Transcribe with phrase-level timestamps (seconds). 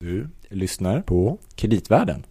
[0.00, 2.26] Du lyssnar på Kreditvärlden.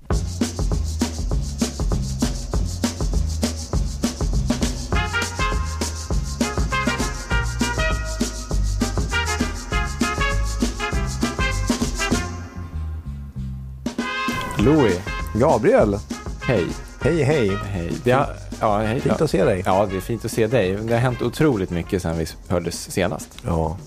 [14.57, 14.99] Louis,
[15.35, 15.97] Gabriel,
[16.41, 16.67] hej.
[17.01, 17.49] hej hej.
[17.63, 17.91] Hej.
[18.03, 18.27] Det har,
[18.59, 18.99] ja, hej.
[18.99, 19.63] Fint att se dig.
[19.65, 20.75] Ja, det är fint att se dig.
[20.75, 23.37] Det har hänt otroligt mycket sedan vi hördes senast.
[23.45, 23.77] Ja.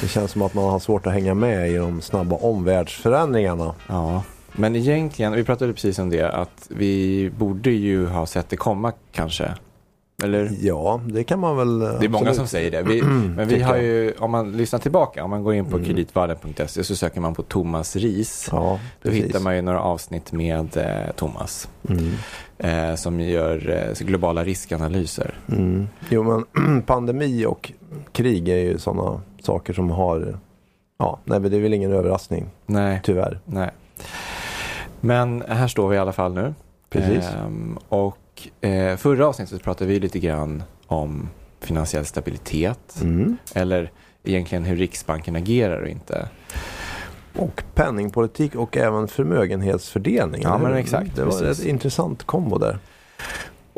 [0.00, 3.74] Det känns som att man har svårt att hänga med i de snabba omvärldsförändringarna.
[3.86, 4.22] Ja,
[4.52, 8.92] men egentligen, vi pratade precis om det, att vi borde ju ha sett det komma
[9.12, 9.54] kanske.
[10.22, 10.50] Eller?
[10.60, 11.78] Ja, det kan man väl.
[11.78, 12.82] Det är många som säger det.
[12.82, 13.02] Vi,
[13.36, 15.86] men vi har ju, om man lyssnar tillbaka, om man går in på Mm.
[15.88, 18.48] kreditvärden.se så söker man på Thomas Ris.
[18.52, 22.10] Ja, Då hittar man ju några avsnitt med eh, Thomas Mm.
[22.58, 25.34] eh, som gör eh, globala riskanalyser.
[25.48, 25.88] Mm.
[26.10, 27.72] Jo, men pandemi och
[28.12, 30.38] krig är ju sådana saker som har.
[30.98, 33.40] Ja, nej, men det är väl ingen överraskning, Nej, tyvärr.
[33.44, 33.70] nej.
[35.00, 36.54] Men här står vi i alla fall nu.
[36.90, 37.30] Precis.
[37.30, 41.28] Ehm, och eh, förra avsnittet pratade vi lite grann om
[41.60, 42.98] finansiell stabilitet.
[43.02, 43.36] Mm.
[43.54, 43.90] Eller
[44.24, 46.28] egentligen hur Riksbanken agerar och inte.
[47.36, 50.42] Och penningpolitik och även förmögenhetsfördelning.
[50.42, 51.60] Ja, men exakt, Det var precis.
[51.60, 52.78] ett intressant kombo där.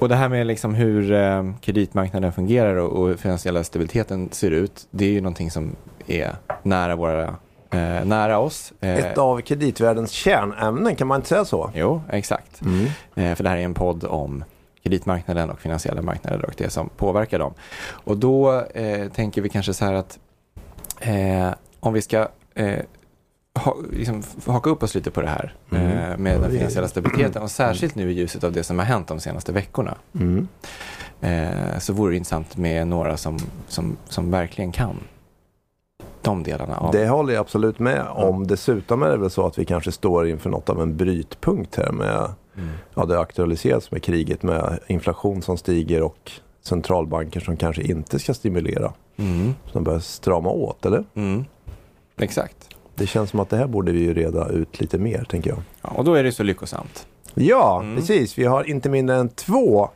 [0.00, 4.86] Och det här med liksom hur eh, kreditmarknaden fungerar och, och finansiella stabiliteten ser ut.
[4.90, 7.24] Det är ju någonting som är nära, våra,
[7.70, 8.72] eh, nära oss.
[8.80, 11.70] Eh, Ett av kreditvärldens kärnämnen, kan man inte säga så?
[11.74, 12.62] Jo, exakt.
[12.62, 12.86] Mm.
[13.14, 14.44] Eh, för det här är en podd om
[14.82, 17.54] kreditmarknaden och finansiella marknader och det som påverkar dem.
[17.88, 20.18] Och då eh, tänker vi kanske så här att
[21.80, 22.28] om vi ska
[23.58, 25.86] ha, liksom, haka upp oss lite på det här Mm.
[25.86, 29.08] eh, med den finansiella stabiliteten och särskilt nu i ljuset av det som har hänt
[29.08, 29.94] de senaste veckorna.
[30.20, 30.48] Mm.
[31.20, 34.96] Eh, så vore det intressant med några som, som, som verkligen kan
[36.22, 38.46] de delarna av Det håller jag absolut med om.
[38.46, 41.92] Dessutom är det väl så att vi kanske står inför något av en brytpunkt här
[41.92, 42.70] med, Mm.
[42.94, 46.30] ja det aktualiseras med kriget med inflation som stiger och
[46.62, 48.92] centralbanker som kanske inte ska stimulera.
[49.16, 49.54] Mm.
[49.72, 51.04] Som börjar strama åt, eller?
[51.14, 51.44] Mm.
[52.20, 52.68] Exakt.
[52.98, 55.58] Det känns som att det här borde vi ju reda ut lite mer, tänker jag.
[55.82, 57.06] Ja, och då är det så lyckosamt.
[57.34, 57.96] Ja, Mm.
[57.96, 58.38] precis.
[58.38, 59.88] Vi har inte mindre än två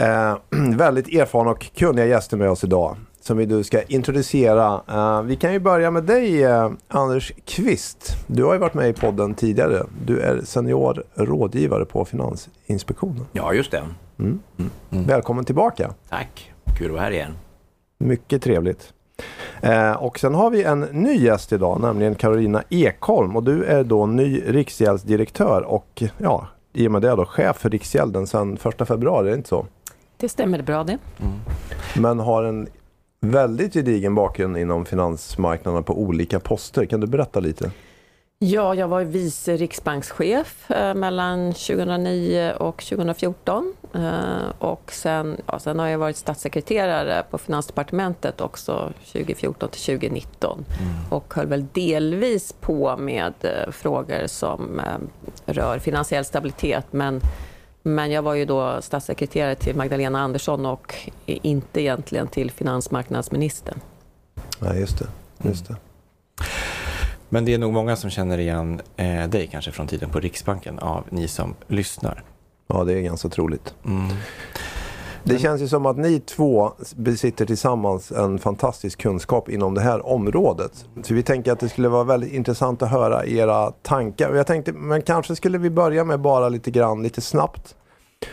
[0.00, 0.36] eh,
[0.76, 2.96] väldigt erfarna och kunniga gäster med oss idag.
[3.22, 4.80] Som vi nu ska introducera.
[4.88, 8.16] Eh, vi kan ju börja med dig eh, Anders Kvist.
[8.26, 9.86] Du har ju varit med i podden tidigare.
[10.06, 13.26] Du är senior rådgivare på Finansinspektionen.
[13.32, 13.82] Ja, just det.
[14.18, 14.40] Mm.
[14.58, 15.04] Mm.
[15.06, 15.94] Välkommen tillbaka.
[16.08, 16.52] Tack.
[16.78, 17.32] Kul att vara här igen.
[17.98, 18.92] Mycket trevligt.
[19.62, 23.36] Eh, och sen har vi en ny gäst idag, nämligen Carolina Ekholm.
[23.36, 27.70] Och du är då ny riksgäldsdirektör och ja, i och med det då chef för
[27.70, 29.66] Riksgälden sedan 1 februari, är det inte så?
[30.16, 30.98] Det stämmer bra det.
[31.20, 31.32] Mm.
[31.96, 32.68] Men har en
[33.20, 36.86] väldigt gedigen bakgrund inom finansmarknaden på olika poster.
[36.86, 37.70] Kan du berätta lite?
[38.42, 43.74] Ja, jag var vice riksbankschef eh, mellan 2009 och 2014.
[43.94, 50.64] Eh, och sen, ja, sen har jag varit statssekreterare på Finansdepartementet också 2014 till 2019.
[51.10, 54.80] Och höll väl delvis på med eh, frågor som
[55.46, 56.86] rör finansiell stabilitet.
[56.90, 57.20] Men,
[57.82, 60.94] men jag var ju då statssekreterare till Magdalena Andersson och
[61.26, 63.80] inte egentligen till finansmarknadsministern.
[64.58, 65.06] Nej, just det.
[65.48, 65.76] Just det.
[67.32, 70.78] Men det är nog många som känner igen eh, dig kanske från tiden på Riksbanken
[70.78, 72.22] av ni som lyssnar.
[72.66, 73.74] Ja, det är ganska troligt.
[73.86, 74.08] Mm.
[75.24, 79.80] Det Men- känns ju som att ni två besitter tillsammans en fantastisk kunskap inom det
[79.80, 80.84] här området.
[81.02, 84.34] Så vi tänker att det skulle vara väldigt intressant att höra era tankar.
[84.34, 87.74] Jag tänkte, men kanske skulle vi börja med bara lite grann, lite snabbt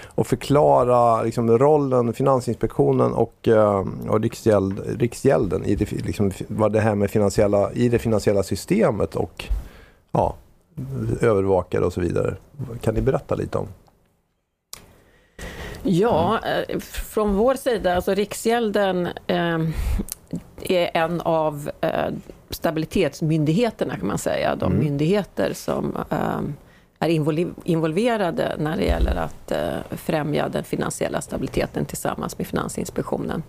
[0.05, 6.79] och förklara liksom, rollen, Finansinspektionen och, eh, och Riksgäld, Riksgälden i det, liksom, vad det
[6.79, 9.45] här med finansiella, i det finansiella systemet och
[10.11, 10.35] ja,
[11.21, 12.35] övervakare och så vidare.
[12.81, 13.67] Kan ni berätta lite om?
[15.83, 19.59] Ja, eh, från vår sida, alltså Riksgälden eh,
[20.61, 22.13] är en av eh,
[22.49, 24.55] stabilitetsmyndigheterna kan man säga.
[24.55, 24.83] De Mm.
[24.85, 26.39] myndigheter som eh,
[26.99, 33.43] är invol- involverade när det gäller att eh, främja den finansiella stabiliteten tillsammans med Finansinspektionen.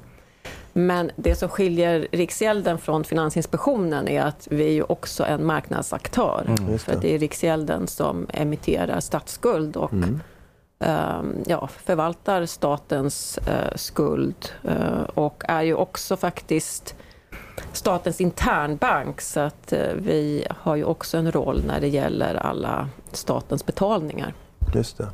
[0.73, 6.45] Men det som skiljer Riksgälden från Finansinspektionen är att vi är ju också en marknadsaktör.
[6.59, 6.73] Mm.
[6.73, 10.21] Just För det är Riksgälden som emitterar statsskuld och Mm.
[10.81, 16.95] eh, ja, förvaltar statens eh, skuld eh, och är ju också faktiskt
[17.73, 22.89] statens internbank så att eh, vi har ju också en roll när det gäller alla
[23.13, 24.35] statens betalningar.
[24.75, 25.09] Just det.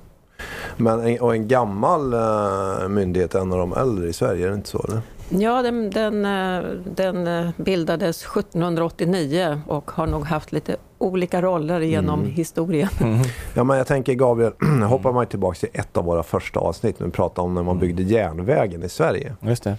[0.77, 4.55] Men en, och en gammal eh, myndighet, en av de äldre i Sverige, är det
[4.55, 4.85] inte så?
[4.89, 5.01] Eller?
[5.29, 6.63] Ja, den, den, eh,
[6.95, 12.33] den bildades 1789 och har nog haft lite olika roller genom Mm.
[12.33, 12.89] historien.
[13.55, 14.53] Ja, men jag tänker Gabriel,
[14.89, 17.79] hoppar man tillbaka till ett av våra första avsnitt när vi pratade om när man
[17.79, 19.35] byggde järnvägen i Sverige.
[19.41, 19.77] Just det.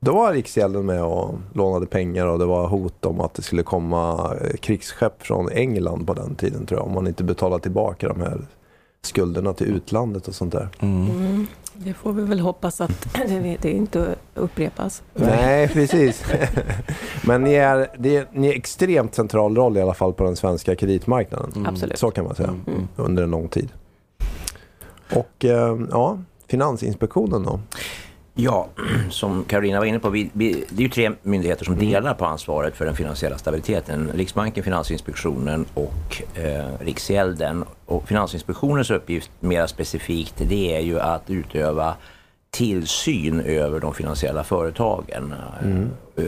[0.00, 3.62] Då var Riksgälden med och lånade pengar och det var hot om att det skulle
[3.62, 6.86] komma eh, krigsskepp från England på den tiden tror jag.
[6.86, 8.46] Om man inte betalade tillbaka de här
[9.02, 10.68] skulderna till utlandet och sånt där.
[10.78, 11.10] Mm.
[11.10, 11.46] Mm.
[11.74, 15.02] Det får vi väl hoppas att det, det inte upprepas.
[15.14, 16.24] Nej, precis.
[17.26, 20.36] Men ni är, det är, ni är extremt central roll i alla fall på den
[20.36, 21.52] svenska kreditmarknaden.
[21.56, 21.66] Mm.
[21.66, 21.98] Absolut.
[21.98, 22.48] Så kan man säga.
[22.48, 22.88] Mm.
[22.96, 23.68] Under en lång tid.
[25.14, 27.60] Och eh, ja, Finansinspektionen då?
[28.38, 28.68] Ja,
[29.10, 32.24] som Karolina var inne på, vi, vi, det är ju tre myndigheter som delar på
[32.24, 34.10] ansvaret för den finansiella stabiliteten.
[34.14, 37.64] Riksbanken, Finansinspektionen och eh, Riksgälden.
[37.86, 41.94] Och Finansinspektionens uppgift mer specifikt det är ju att utöva
[42.50, 45.34] tillsyn över de finansiella företagen.
[46.16, 46.24] Eh,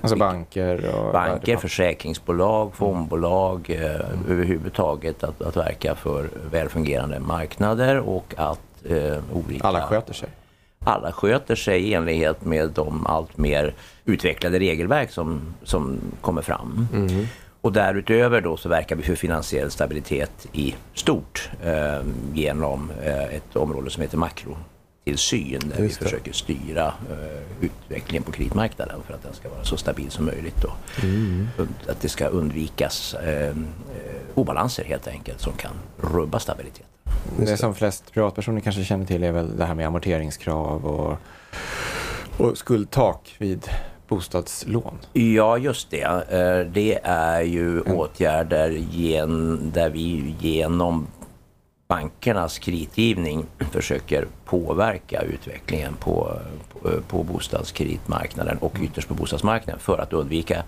[0.00, 1.12] Alltså banker och...
[1.12, 9.68] banker, försäkringsbolag, fondbolag, eh, överhuvudtaget att, att verka för välfungerande marknader och att eh, olika...
[9.68, 10.28] Alla sköter sig.
[10.84, 16.88] Alla sköter sig i enlighet med de allt mer utvecklade regelverk som, som kommer fram.
[17.60, 22.00] Och därutöver då så verkar vi för finansiell stabilitet i stort eh,
[22.34, 29.00] genom eh, ett område som heter makrotillsyn där vi försöker styra eh, utvecklingen på kreditmarknaden
[29.06, 30.62] för att den ska vara så stabil som möjligt.
[30.62, 30.72] Då.
[31.58, 33.54] Och Att det ska undvikas eh, eh,
[34.34, 36.86] obalanser helt enkelt som kan rubba stabiliteten.
[37.38, 41.16] Det som flest privatpersoner kanske känner till är väl det här med amorteringskrav och,
[42.36, 43.68] och skuldtak vid
[44.08, 44.98] bostadslån.
[45.12, 46.02] Ja, just det.
[46.02, 47.98] Eh, Det är ju Mm.
[47.98, 51.06] åtgärder gen, där vi genom
[51.88, 56.32] bankernas kreditgivning försöker påverka utvecklingen på,
[56.72, 60.62] på, på bostadskreditmarknaden och ytterst på bostadsmarknaden för att undvika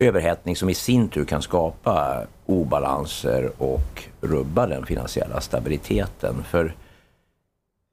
[0.00, 6.44] överhettning som i sin tur kan skapa obalanser och rubba den finansiella stabiliteten.
[6.44, 6.74] För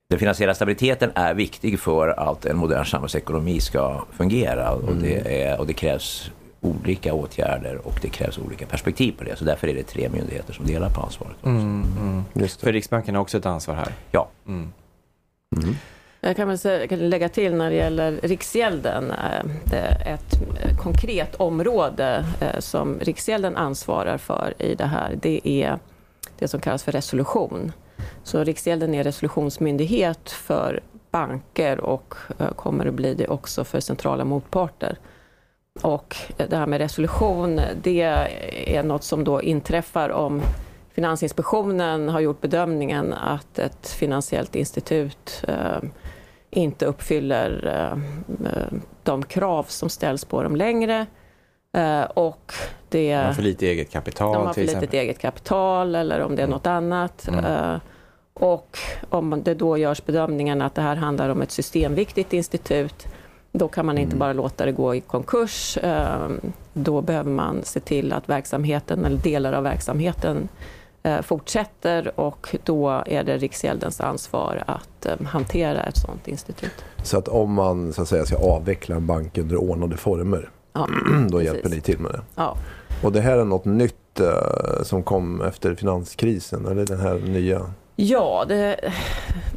[0.09, 5.59] den finansiella stabiliteten är viktig för att en modern samhällsekonomi ska fungera och, det, är,
[5.59, 6.31] och det krävs
[6.61, 9.35] olika åtgärder och det krävs olika perspektiv på det.
[9.35, 11.35] Så därför är det tre myndigheter som delar på ansvaret.
[11.37, 11.49] också.
[11.49, 12.23] Mm, mm.
[12.33, 13.91] Just För Riksbanken har också ett ansvar här.
[14.11, 15.75] Ja, Mm.
[16.27, 20.33] Jag kan väl säga, kan lägga till när det gäller Riksgälden, eh, det är ett
[20.63, 25.17] eh, konkret område eh, som Riksgälden ansvarar för i det här.
[25.21, 25.79] Det är
[26.39, 27.71] det som kallas för resolution.
[28.23, 30.79] Så Riksgälden är resolutionsmyndighet för
[31.11, 32.13] banker och
[32.55, 34.97] kommer att bli det också för centrala motparter.
[35.81, 38.01] Och det här med resolution, det
[38.65, 40.41] är något som då inträffar om
[40.97, 45.89] Finansinspektionen har gjort bedömningen att ett finansiellt institut eh,
[46.49, 47.99] inte uppfyller eh,
[48.51, 48.67] eh,
[49.03, 51.05] de krav som ställs på dem längre.
[51.73, 52.53] Eh, och
[52.89, 56.35] det, De har för lite eget kapital de har för litet eget kapital eller om
[56.35, 57.27] det är något annat.
[57.27, 57.79] Mm.
[58.33, 58.77] Och
[59.09, 63.07] om det då görs bedömningen att det här handlar om ett systemviktigt institut,
[63.51, 64.19] då kan man inte Mm.
[64.19, 65.77] bara låta det gå i konkurs.
[66.73, 70.47] Då behöver man se till att verksamheten eller delar av verksamheten
[71.21, 76.83] fortsätter och då är det Riksgäldens ansvar att eh, hantera ett sådant institut.
[77.03, 80.87] Så att om man så att säga ska avveckla en bank under ordnade former, Ja,
[81.29, 81.53] då precis.
[81.53, 82.21] hjälper ni till med det.
[82.35, 82.57] Ja.
[83.03, 87.73] Och det här är något nytt eh, som kom efter finanskrisen, eller den här nya?
[87.95, 88.91] Ja, det,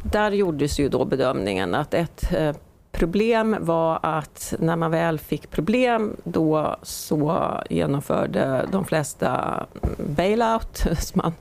[0.03, 2.55] där gjordes ju då bedömningen att ett eh,
[2.91, 10.77] problem var att när man väl fick problem då så genomförde de flesta mm, bailout.
[10.99, 11.33] Så man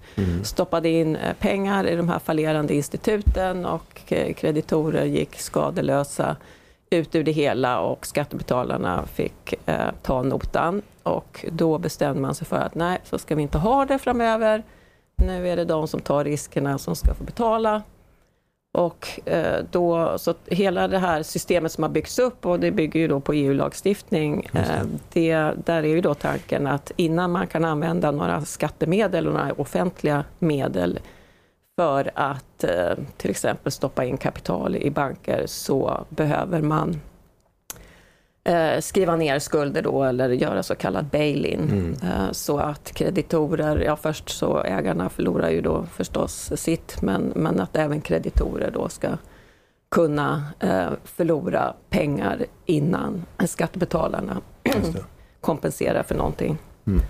[0.43, 6.37] stoppade in eh, pengar i de här fallerande instituten och eh, kreditorer gick skadelösa
[6.91, 10.83] ut ur det hela och skattebetalarna fick eh, ta notan.
[11.03, 14.63] Och då bestämde man sig för att nej, så ska vi inte ha det framöver.
[15.17, 17.83] Nu är det de som tar riskerna som ska få betala.
[18.73, 23.01] Och eh, då, så hela det här systemet som har byggts upp och det bygger
[23.01, 24.49] ju då på EU-lagstiftning.
[24.53, 25.35] Eh, det,
[25.65, 30.25] där är ju då tanken att innan man kan använda några skattemedel och några offentliga
[30.39, 30.99] medel
[31.77, 37.01] för att eh, till exempel stoppa in kapital i banker så behöver man
[38.45, 41.97] eh, skriva ner skulder då eller göra så kallad bail-in.
[42.03, 47.61] Eh, så att kreditorer, ja först så ägarna förlorar ju då förstås sitt men, men
[47.61, 49.09] att även kreditorer då ska
[49.91, 54.41] kunna eh, förlora pengar innan skattebetalarna
[55.41, 56.59] kompenserar för någonting.
[56.87, 57.01] Mm.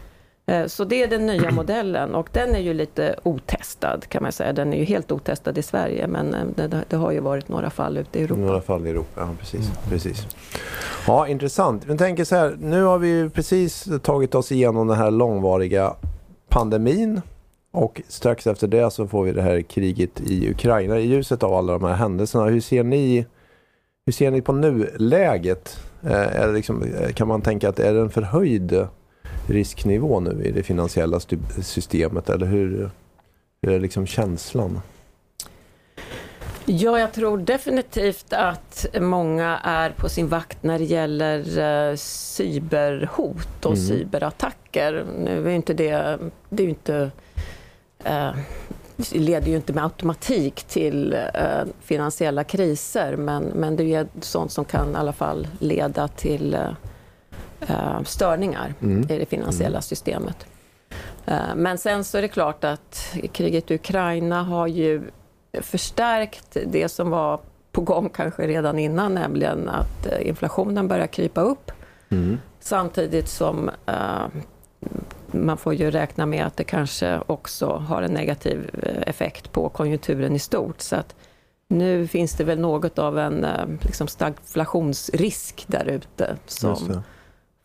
[0.50, 4.32] Eh, Så det är den nya modellen och den är ju lite otestad kan man
[4.32, 4.52] säga.
[4.52, 7.70] Den är ju helt otestad i Sverige men eh, det, det har ju varit några
[7.70, 8.40] fall ute i Europa.
[8.40, 9.70] några fall i Europa, ja precis.
[9.88, 10.26] precis.
[11.06, 11.86] Ja, intressant.
[11.86, 15.94] Men tänker så här, nu har vi ju precis tagit oss igenom den här långvariga
[16.48, 17.20] pandemin
[17.72, 20.98] och strax efter det så får vi det här kriget i Ukraina.
[20.98, 23.26] I ljuset av alla de här händelserna, hur ser ni,
[24.06, 25.78] hur ser ni på nuläget?
[26.02, 28.86] Eh, är det liksom, kan man tänka att det är en förhöjd
[29.46, 31.20] risknivå nu i det finansiella
[31.62, 32.90] systemet eller hur,
[33.62, 34.80] hur är liksom känslan?
[36.72, 43.66] Ja, jag tror definitivt att många är på sin vakt när det gäller eh, cyberhot
[43.66, 43.86] och mm.
[43.86, 45.04] cyberattacker.
[45.18, 46.18] Nu är inte det,
[46.48, 47.10] det är inte,
[48.04, 48.30] eh,
[49.12, 54.64] leder ju inte med automatik till eh, finansiella kriser men, men det är sånt som
[54.64, 56.70] kan i alla fall leda till eh,
[57.68, 59.02] eh störningar mm.
[59.02, 59.82] i det finansiella mm.
[59.82, 60.46] systemet.
[61.26, 65.02] Eh, men sen så är det klart att kriget i Ukraina har ju
[65.52, 67.40] förstärkt det som var
[67.72, 71.72] på gång kanske redan innan, nämligen att eh, inflationen börjar krypa upp.
[72.08, 72.38] Mm.
[72.60, 74.26] Samtidigt som uh,
[75.26, 79.68] man får ju räkna med att det kanske också har en negativ eh, effekt på
[79.68, 80.80] konjunkturen i stort.
[80.80, 81.14] Så att
[81.68, 83.46] nu finns det väl något av en
[83.82, 87.02] liksom stagflationsrisk där ute som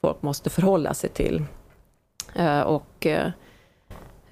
[0.05, 1.43] folk måste förhålla sig till.
[2.39, 3.29] Uh, och uh,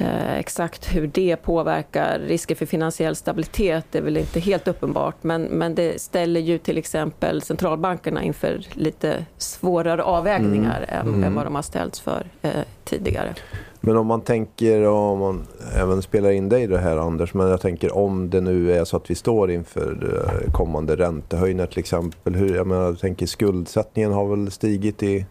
[0.04, 5.44] Eh, exakt hur det påverkar risker för finansiell stabilitet är väl inte helt uppenbart men,
[5.44, 11.00] men det ställer ju till exempel centralbankerna inför lite svårare avvägningar mm.
[11.00, 11.24] Än, mm.
[11.24, 12.52] än vad de har ställts för eh,
[12.84, 13.34] tidigare.
[13.82, 17.48] Men om man tänker, om man även spelar in dig i det här Anders, men
[17.48, 20.14] jag tänker om det nu är så att vi står inför
[20.46, 22.36] eh, kommande räntehöjningar till exempel.
[22.36, 25.26] Hur, jag, menar, jag tänker skuldsättningen har väl stigit i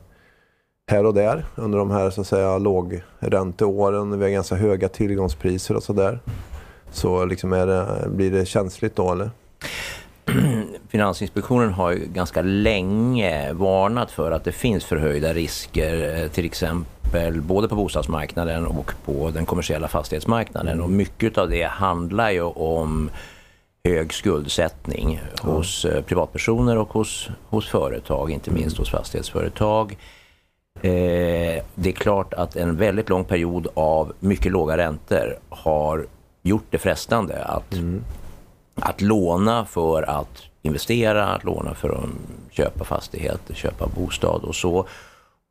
[0.93, 4.19] här och där under de här så att säga lågränteåren.
[4.19, 6.19] Vi har ganska höga tillgångspriser och sådär.
[6.91, 9.31] Så liksom är det, blir det känsligt då eller?
[10.89, 17.41] Finansinspektionen har ju ganska länge varnat för att det finns förhöjda risker eh, till exempel
[17.41, 20.81] både på bostadsmarknaden och på den kommersiella fastighetsmarknaden.
[20.81, 23.11] Och mycket av det handlar ju om
[23.85, 25.55] hög skuldsättning mm.
[25.55, 29.97] hos eh, privatpersoner och hos, hos företag, inte minst hos fastighetsföretag.
[30.81, 36.07] Eh, det är klart att en väldigt lång period av mycket låga räntor har
[36.43, 38.05] gjort det frestande att, mm.
[38.75, 42.09] att låna för att investera, att låna för att
[42.51, 44.87] köpa fastigheter, köpa bostad och så.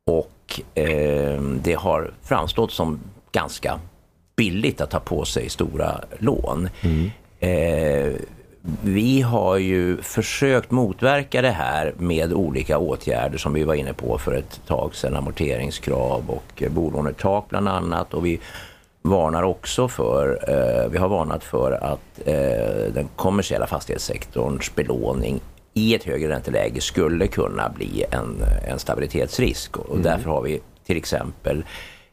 [0.05, 2.99] Och eh, det har framstått som
[3.31, 3.79] ganska
[4.35, 6.69] billigt att ta på sig stora lån.
[6.81, 7.11] Mm.
[7.39, 8.13] Eh,
[8.81, 14.17] vi har ju försökt motverka det här med olika åtgärder som vi var inne på
[14.17, 15.15] för ett tag sedan.
[15.15, 18.13] Amorteringskrav och bolånetak bland annat.
[18.13, 18.39] Och vi
[19.01, 25.39] varnar också för, eh, vi har varnat för att eh, den kommersiella fastighetssektorns belåning
[25.73, 29.77] i ett högre ränteläge skulle kunna bli en, en stabilitetsrisk.
[29.77, 30.03] Och mm.
[30.03, 31.63] därför har vi till exempel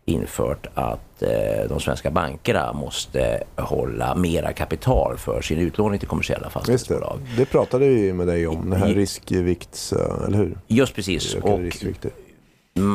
[0.08, 6.50] infört att eh, de svenska bankerna måste hålla mera kapital för sin utlåning till kommersiella
[6.50, 7.18] fastighetsbolag.
[7.30, 7.36] Det.
[7.36, 7.44] det.
[7.44, 10.58] pratade vi med dig om, den här riskvikts, eh, eller hur?
[10.66, 11.34] Just precis.
[11.34, 11.60] Och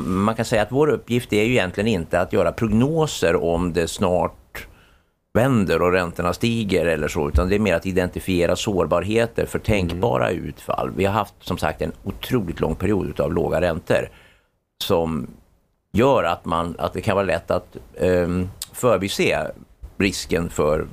[0.06, 3.88] man kan säga att vår uppgift är ju egentligen inte att göra prognoser om det
[3.88, 4.68] snart
[5.34, 10.30] vänder och räntorna stiger eller så, utan det är mer att identifiera sårbarheter för tänkbara
[10.30, 10.44] mm.
[10.44, 10.92] utfall.
[10.96, 14.10] Vi har haft som sagt en otroligt lång period av låga räntor
[14.84, 15.28] som
[15.98, 19.52] gör att, man, att det kan vara lätt att um, förbise
[19.98, 20.88] risken för,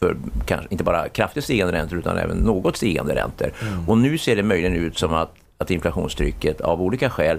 [0.00, 0.16] för
[0.46, 3.52] kanske inte bara kraftigt stigande räntor utan även något stigande räntor.
[3.62, 3.88] Mm.
[3.88, 7.38] Och nu ser det möjligen ut som att, att inflationstrycket av olika skäl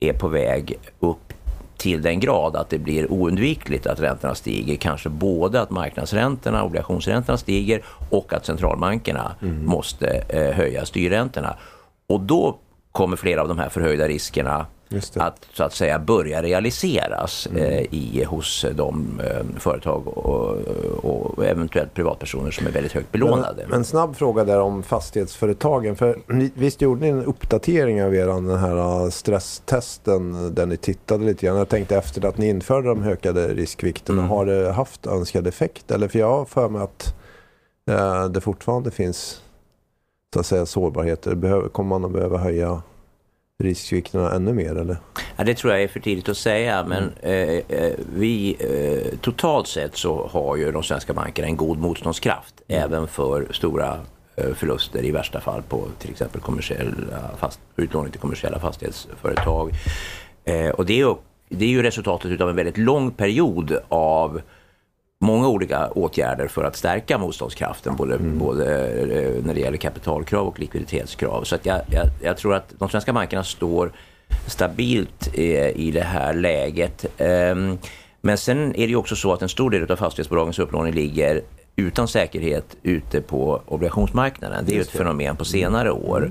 [0.00, 1.32] är på väg upp
[1.76, 4.76] till den grad att det blir oundvikligt att räntorna stiger.
[4.76, 9.66] Kanske både att marknadsräntorna, obligationsräntorna stiger och att centralbankerna mm.
[9.66, 11.56] måste eh, höja styrräntorna.
[12.06, 12.58] Och då
[12.92, 14.66] kommer flera av de här förhöjda riskerna
[15.14, 17.62] att så att säga börja realiseras mm.
[17.62, 20.56] eh, i, hos de eh, företag och,
[21.02, 23.66] och, eventuellt privatpersoner som är väldigt högt belånade.
[23.68, 25.96] Men, en snabb fråga där om fastighetsföretagen.
[25.96, 26.18] För
[26.54, 31.56] visst gjorde ni en uppdatering av er den här stresstesten där ni tittade lite grann.
[31.56, 34.18] Jag tänkte efter att ni införde de ökade riskvikterna.
[34.18, 34.30] Mm.
[34.30, 35.90] Har det haft önskad effekt?
[35.90, 37.14] Eller för jag har för mig att
[37.90, 39.40] eh, det fortfarande finns
[40.34, 41.34] så att säga sårbarheter.
[41.34, 42.82] Behöver, kommer man att behöva höja
[43.62, 44.76] riskvikterna ännu mer?
[44.76, 44.96] Eller?
[45.36, 47.62] Ja, det tror jag är för tidigt att säga men mm.
[47.68, 52.54] eh, eh, vi, eh, totalt sett så har ju de svenska bankerna en god motståndskraft
[52.68, 52.82] mm.
[52.82, 53.98] även för stora
[54.36, 59.70] eh, förluster i värsta fall på till exempel kommersiella fast, utlåning till kommersiella fastighetsföretag.
[60.44, 61.14] Eh, och det är, ju,
[61.48, 64.40] det är ju resultatet av en väldigt lång period av
[65.22, 68.38] många olika åtgärder för att stärka motståndskraften både, mm.
[68.38, 71.44] både eh, när det gäller kapitalkrav och likviditetskrav.
[71.44, 73.92] Så att jag, jag, jag tror att de svenska bankerna står
[74.46, 77.06] stabilt i, i det här läget.
[77.18, 77.78] Um,
[78.20, 81.42] Men sen är det också så att en stor del av fastighetsbolagens upplåning ligger
[81.76, 84.64] utan säkerhet ute på obligationsmarknaden.
[84.64, 86.30] Det är ju ett fenomen på senare år.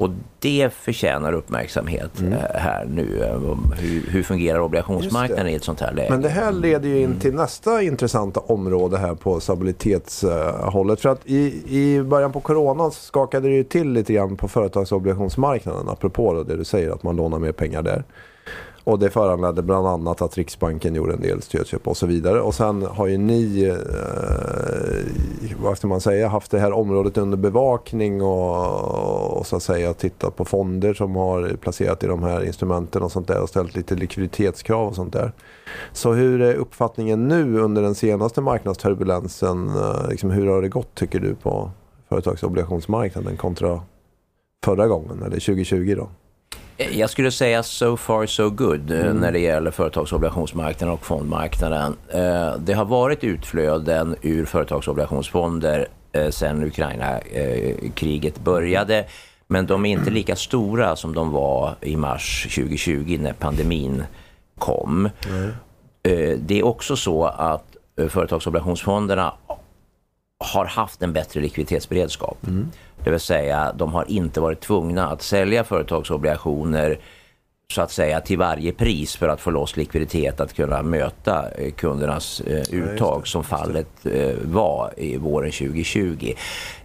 [0.00, 0.10] Mm.
[0.10, 2.32] Och det förtjänar uppmärksamhet mm.
[2.32, 3.22] Eh, här nu.
[3.24, 3.40] Eh,
[3.78, 6.10] hur, hur fungerar obligationsmarknaden i ett sånt här läge?
[6.10, 11.00] Men det här leder ju in till nästa intressanta område här på stabilitetshållet.
[11.00, 15.88] För att i, i början på coronan skakade det ju till lite grann på företagsobligationsmarknaden.
[15.88, 18.04] Apropå det du säger att man lånar mer pengar där.
[18.84, 22.40] Och det föranledde bland annat att Riksbanken gjorde en del stödköp och så vidare.
[22.40, 23.74] Och sen har ju ni, eh,
[25.62, 29.94] vad ska man säga, haft det här området under bevakning och, och så att säga
[29.94, 33.76] tittat på fonder som har placerat i de här instrumenten och sånt där och ställt
[33.76, 35.32] lite likviditetskrav och sånt där.
[35.92, 39.68] Så hur är uppfattningen nu under den senaste marknadsturbulensen?
[39.68, 41.70] Eh, liksom, hur har det gått tycker du på
[42.08, 43.80] företagsobligationsmarknaden kontra
[44.64, 46.08] förra gången eller 2020 då?
[46.88, 49.16] Jag skulle säga so far so good eh, mm.
[49.16, 51.96] när det gäller företagsobligationsmarknaden och fondmarknaden.
[52.08, 59.04] Eh, det har varit utflöden ur företagsobligationsfonder eh, sedan Ukraina-kriget började.
[59.46, 64.04] Men de är inte lika stora som de var i mars 2020 när pandemin
[64.58, 65.08] kom.
[65.28, 65.50] Mm.
[66.46, 67.64] Det är också så att
[68.08, 69.32] företagsobligationsfonderna
[70.40, 72.46] har haft en bättre likviditetsberedskap.
[72.46, 72.70] Mm.
[73.04, 76.98] Det vill säga, de har inte varit tvungna att sälja företagsobligationer
[77.72, 81.72] så att säga till varje pris för att få loss likviditet att kunna möta eh,
[81.72, 86.34] kundernas eh, uttag som fallet eh, var i våren 2020.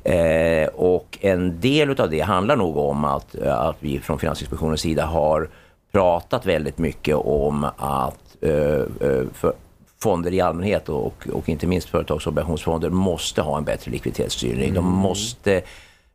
[0.03, 5.05] Eh, och en del av det handlar nog om att, att vi från Finansinspektionens sida
[5.05, 5.50] har
[5.91, 9.53] pratat väldigt mycket om att eh, eh för,
[10.00, 14.70] fonder i allmänhet och, och inte minst företagsobligationsfonder måste ha en bättre likviditetsstyrning.
[14.70, 14.75] Mm.
[14.75, 15.62] De måste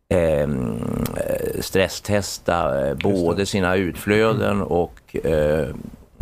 [0.09, 0.79] ehm,
[1.17, 5.69] eh, stresstesta eh, både sina utflöden och eh,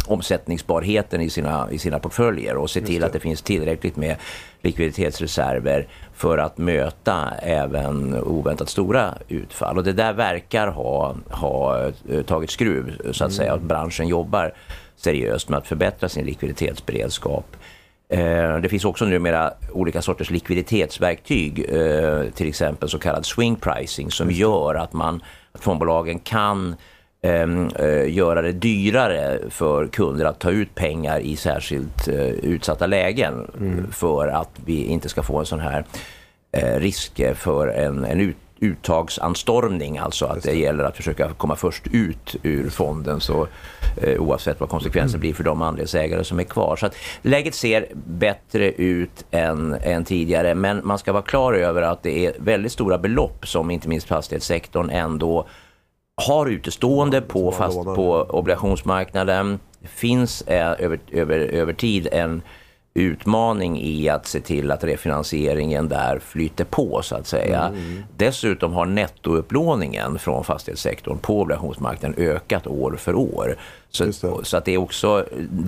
[0.09, 4.17] omsättningsbarheten i sina, i sina portföljer och se till att det finns tillräckligt med
[4.62, 9.79] likviditetsreserver för att möta även oväntat stora utfall.
[9.79, 13.31] Och det där verkar ha, ha eh, tagit skruv så att mm.
[13.31, 14.55] säga, att branschen jobbar
[14.98, 17.56] seriöst med att förbättra sin likviditetsberedskap.
[18.11, 24.11] Eh, det finns också numera olika sorters likviditetsverktyg, eh, till exempel så kallad swing pricing
[24.11, 26.76] som gör att man, att fondbolagen kan
[27.22, 32.08] ehm, eh, göra det dyrare för kunder att ta ut pengar i särskilt
[32.42, 33.92] utsatta lägen mm.
[33.92, 35.84] för att vi inte ska få en sån här
[36.78, 40.51] risk för en, en ut, uttagsanstormning, alltså att det.
[40.51, 40.59] det.
[40.59, 43.49] gäller att försöka komma först ut ur fonden så,
[44.03, 45.21] eh, oavsett vad konsekvensen mm.
[45.21, 46.77] blir för de andelsägare som är kvar.
[46.77, 51.83] Så att läget ser bättre ut än, än tidigare men man ska vara klar över
[51.83, 55.47] att det är väldigt stora belopp som inte minst fastighetssektorn ändå
[56.27, 59.59] har utestående på, fast, på obligationsmarknaden.
[59.81, 62.42] Det finns eh, över, över, över tid en
[63.00, 67.62] utmaning i att se till att refinansieringen där flyter på så att säga.
[67.62, 68.02] Mm.
[68.16, 73.56] Dessutom har nettoupplåningen från fastighetssektorn på obligationsmarknaden ökat år för år.
[73.90, 75.24] Så, så att det är också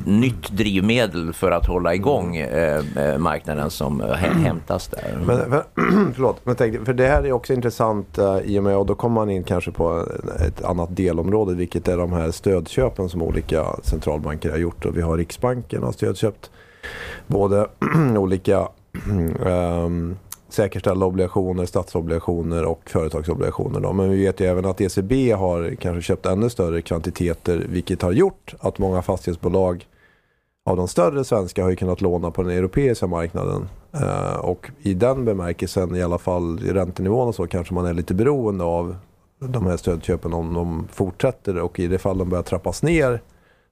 [0.07, 2.97] nytt drivmedel för att hålla igång mm.
[2.97, 5.19] eh, eh marknaden som hämtas där.
[5.27, 5.65] Men, för,
[6.15, 8.95] förlåt, men tänk, för det här är också intressant uh, i och med och då
[8.95, 10.07] kommer man in kanske på
[10.47, 15.03] ett annat delområde vilket är de här stödköpen som olika centralbanker har gjort och vi
[15.03, 16.51] har Riksbanken har stödköpt
[17.27, 17.67] både
[18.19, 18.69] olika
[19.07, 23.81] um, säkerställda obligationer, statsobligationer och företagsobligationer.
[23.81, 23.93] Då.
[23.93, 28.13] Men vi vet ju även att ECB har kanske köpt ännu större kvantiteter vilket har
[28.13, 29.87] gjort att många fastighetsbolag
[30.65, 33.69] av de större svenska har ju kunnat låna på den europeiska marknaden.
[33.95, 37.95] Uh, och i den bemärkelsen, i alla fall i räntenivån och så, kanske man är
[37.95, 38.97] lite beroende av
[39.39, 43.21] de här stödköpen om de fortsätter och i det fall de börjar trappas ner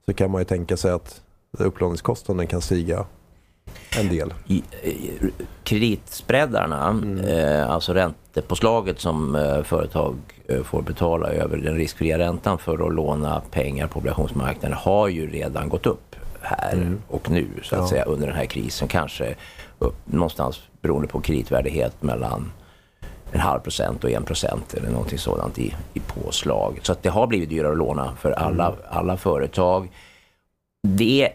[0.06, 1.20] så kan man ju tänka sig att
[1.58, 3.06] upplåningskostnaden kan stiga
[3.98, 4.34] en del.
[4.46, 4.62] I,
[5.64, 7.18] kreditspreadarna, mm.
[7.18, 10.16] eh, alltså räntepåslaget som eh, företag
[10.48, 15.30] eh, får betala över den riskfria räntan för att låna pengar på obligationsmarknaden har ju
[15.30, 17.02] redan gått upp här mm.
[17.08, 17.88] och nu så att ja.
[17.88, 18.88] säga under den här krisen.
[18.88, 19.34] Kanske
[19.78, 22.52] upp någonstans beroende på kreditvärdighet mellan
[23.32, 26.80] en halv procent och en procent eller någonting sådant i, i påslag.
[26.82, 28.78] Så att det har blivit dyrare att låna för alla, mm.
[28.90, 29.88] alla företag
[30.82, 31.32] det är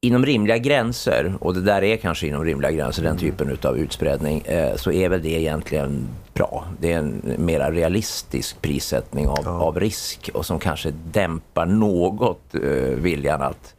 [0.00, 4.40] inom rimliga gränser, och det där är kanske inom rimliga gränser, den typen av utspädning,
[4.40, 6.64] eh, så är väl det egentligen bra.
[6.80, 9.50] Det är en mera realistisk prissättning av, ja.
[9.50, 12.60] av risk och som kanske dämpar något eh,
[12.96, 13.74] viljan att,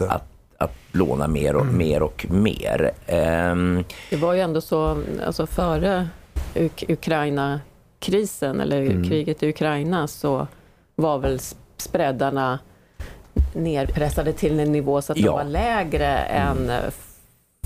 [0.00, 1.78] att, att låna mer och mm.
[1.78, 2.90] mer och mer.
[3.52, 6.08] Um, det var ju ändå så, alltså före
[6.54, 9.08] Uk Ukraina-krisen eller mm.
[9.08, 10.46] kriget i Ukraina så
[10.94, 11.38] var väl
[11.76, 12.58] spreadarna
[13.56, 15.26] nerpressade till en nivå så att Ja.
[15.26, 16.76] de var lägre än eh,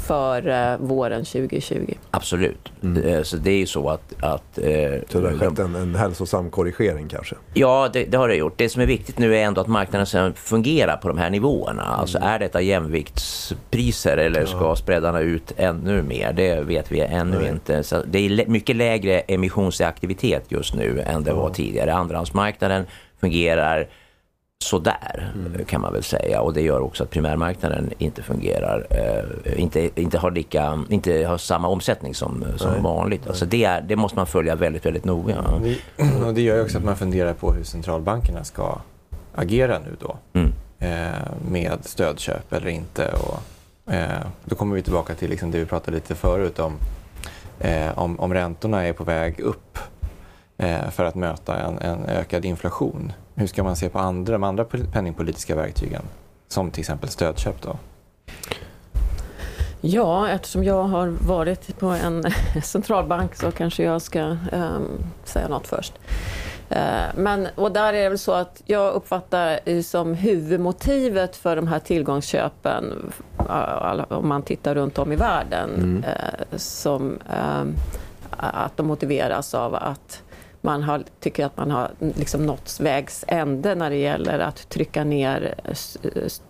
[0.02, 1.94] för våren 2020.
[2.10, 2.72] Absolut.
[3.04, 4.14] Eh, Så det är ju så att...
[4.22, 4.64] att eh,
[5.08, 7.36] Så det har skett en, en hälsosam korrigering kanske.
[7.54, 8.52] Ja, det, det har det gjort.
[8.56, 11.82] Det som är viktigt nu är ändå att marknaden sen fungerar på de här nivåerna.
[11.82, 16.32] Alltså är detta jämviktspriser eller ska spreadarna ut ännu mer?
[16.32, 17.48] Det vet vi ännu Nej.
[17.48, 17.82] inte.
[17.82, 21.94] Så det är mycket lägre emissionsaktivitet just nu än det var tidigare.
[21.94, 22.86] Andrahandsmarknaden
[23.20, 23.88] fungerar
[24.62, 25.32] sådär
[25.66, 30.18] kan man väl säga och det gör också att primärmarknaden inte fungerar, eh, inte, inte,
[30.18, 32.80] har lika, inte har samma omsättning som, som Nej.
[32.82, 33.26] vanligt.
[33.26, 35.44] Alltså det, är, det måste man följa väldigt, väldigt noga.
[35.62, 35.78] Det,
[36.26, 38.78] och det gör också att man funderar på hur centralbankerna ska
[39.34, 40.52] agera nu då Mm.
[40.78, 41.18] eh,
[41.50, 43.12] med stödköp eller inte.
[43.12, 46.72] Och, eh, då kommer vi tillbaka till liksom det vi pratade lite förut om,
[47.60, 49.78] eh, om, om räntorna är på väg upp
[50.58, 53.12] eh, för att möta en, en ökad inflation.
[53.40, 56.02] Hur ska man se på andra, de andra penningpolitiska verktygen?
[56.48, 57.76] Som till exempel stödköp då?
[59.80, 62.24] Ja, eftersom jag har varit på en
[62.62, 64.20] centralbank så kanske jag ska
[64.52, 64.88] ehm,
[65.24, 65.92] säga något först.
[66.68, 71.68] Eh, men, och där är det väl så att jag uppfattar som huvudmotivet för de
[71.68, 77.74] här tillgångsköpen, eh, om man tittar runt om i världen, eh, som ehm,
[78.30, 80.22] att de motiveras av att
[80.60, 85.04] man har, tycker att man har liksom nått vägs ände när det gäller att trycka
[85.04, 85.98] ner s-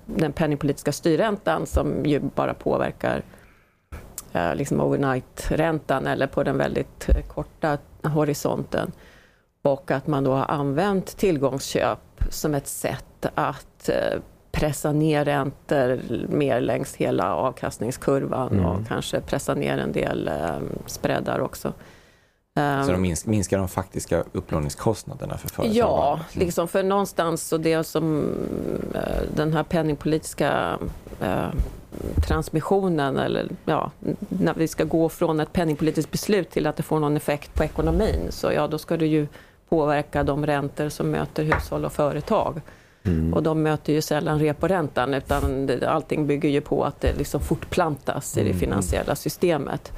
[0.07, 3.23] den penningpolitiska styrräntan som ju bara påverkar
[4.33, 8.93] eh, liksom overnight-räntan eller på den väldigt eh, korta horisonten.
[9.63, 11.99] Och att man då har använt tillgångsköp
[12.31, 14.21] som ett sätt att eh,
[14.53, 21.41] pressa ner räntor mer längs hela avkastningskurvan och kanske pressa ner en del eh, spreadar
[21.41, 21.73] också.
[22.55, 25.77] Ehm, Så de minsk, minskar de faktiska upplåningskostnaderna för företag?
[25.77, 28.35] Ja, liksom för någonstans så det som
[28.95, 29.01] eh,
[29.35, 30.79] den här penningpolitiska
[31.21, 31.49] eh,
[32.27, 33.91] transmissionen eller ja,
[34.29, 37.65] när vi ska gå från ett penningpolitiskt beslut till att det får någon effekt på
[37.65, 39.27] ekonomin så ja, då ska det ju
[39.69, 42.61] påverka de räntor som möter hushåll och företag.
[43.35, 48.39] Och de möter ju sällan reporäntan utan allting bygger ju på att det liksom fortplantas
[48.39, 49.93] i det finansiella systemet.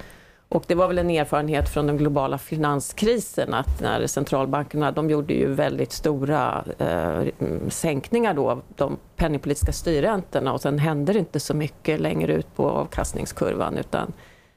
[0.53, 5.35] Och det var väl en erfarenhet från den globala finanskrisen att när centralbankerna, de gjorde
[5.35, 7.23] ju väldigt stora eh,
[7.69, 12.57] sänkningar då av de penningpolitiska styrräntorna och sen hände det inte så mycket längre ut
[12.57, 14.13] på avkastningskurvan utan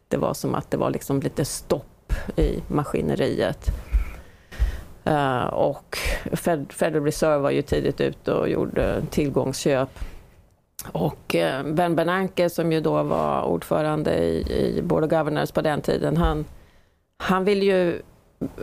[0.08, 3.70] det var som att det var liksom lite stopp i maskineriet.
[5.04, 5.98] Eh, och
[6.34, 9.90] Fed, Federal Reserve var ju tidigt ute och gjorde tillgångsköp.
[10.92, 15.62] Och eh, Ben Bernanke som ju då var ordförande i, i Board of Governors på
[15.62, 16.46] den tiden, han,
[17.18, 18.02] han ville ju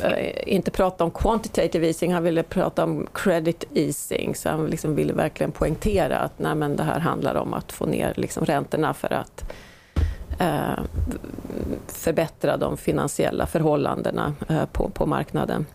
[0.03, 4.35] eh, inte prata om quantitative easing, han ville prata om credit easing.
[4.35, 7.87] Så han liksom ville verkligen poängtera att nej, men det här handlar om att få
[7.87, 9.53] ner liksom räntorna för att
[10.39, 10.85] eh,
[11.87, 15.67] förbättra de finansiella förhållandena eh, på, på marknaden.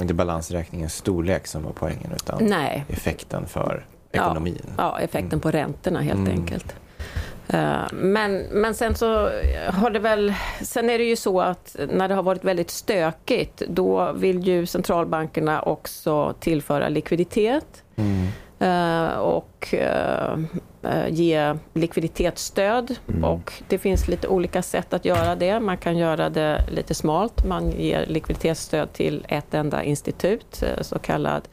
[0.00, 3.86] Inte balansräkningens storlek som var poängen utan Nej, effekten för.
[4.12, 4.62] Ekonomin.
[4.78, 6.32] Ja, effekten på räntorna helt Mm.
[6.40, 6.74] enkelt.
[7.48, 9.30] Eh, Men, men sen så
[9.68, 10.34] har det väl...
[10.62, 14.66] Sen är det ju så att när det har varit väldigt stökigt då vill ju
[14.66, 18.26] centralbankerna också tillföra likviditet Mm.
[18.58, 20.38] eh, och eh,
[21.08, 22.96] ge likviditetsstöd.
[23.22, 25.60] Och det finns lite olika sätt att göra det.
[25.60, 27.44] Man kan göra det lite smalt.
[27.44, 31.48] Man ger likviditetsstöd till ett enda institut, så kallad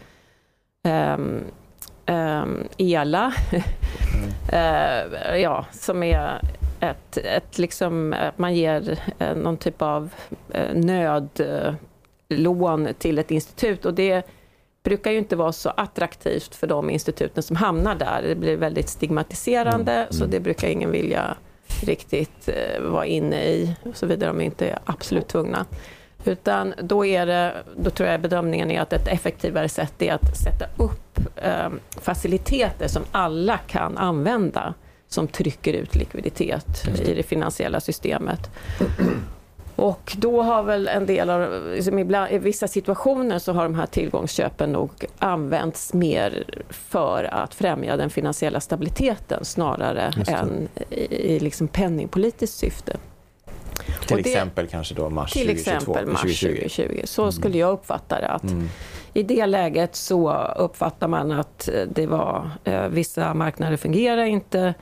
[0.84, 1.44] ehm,
[2.78, 3.34] ELA.
[4.52, 6.42] Eh, ja, som är
[6.80, 10.10] ett, ett liksom, att man ger eh, någon typ av
[10.54, 11.88] eh, nödlån
[12.98, 14.28] till ett institut och det
[14.84, 18.22] brukar ju inte vara så attraktivt för de instituten som hamnar där.
[18.28, 21.38] Det blir väldigt stigmatiserande så det brukar ingen vilja
[21.84, 22.50] riktigt
[22.82, 25.66] vara inne i, såvida de inte är absolut tvungna.
[26.26, 30.38] Utan då, är det, då tror jag bedömningen är att ett effektivare sätt är att
[30.38, 31.70] sätta upp eh,
[32.02, 34.74] faciliteter som alla kan använda
[35.08, 38.50] som trycker ut likviditet i det finansiella systemet.
[39.76, 43.76] Och då har väl en del av, liksom ibland, i vissa situationer så har de
[43.76, 51.40] här tillgångsköpen nog använts mer för att främja den finansiella stabiliteten snarare än i, i
[51.40, 52.98] liksom penningpolitiskt syfte.
[54.08, 56.48] Till det- exempel kanske då mars Till 2022, exempel mars 2020.
[56.70, 57.02] 2020.
[57.06, 58.28] Så skulle jag uppfatta det.
[58.28, 58.70] Att Mm.
[59.14, 64.74] I det läget så uppfattar man att eh, det var eh, vissa marknader fungerar inte.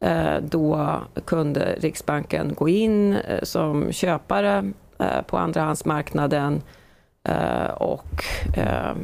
[0.00, 6.62] Eh, då kunde Riksbanken gå in eh, som köpare eh, på andrahandsmarknaden
[7.76, 8.24] och
[8.56, 8.94] eh,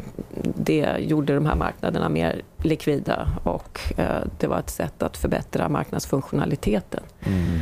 [0.43, 5.69] det gjorde de här marknaderna mer likvida och eh, det var ett sätt att förbättra
[5.69, 7.03] marknadsfunktionaliteten.
[7.25, 7.59] Mm.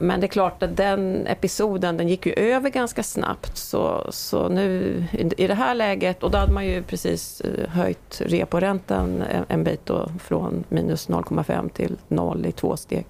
[0.00, 3.56] Men det är klart att den episoden den gick ju över ganska snabbt.
[3.56, 9.22] Så, så nu i det här läget, och då hade man ju precis höjt reporäntan
[9.22, 13.06] en, en bit då, från minus 0,5 till 0 i två steg.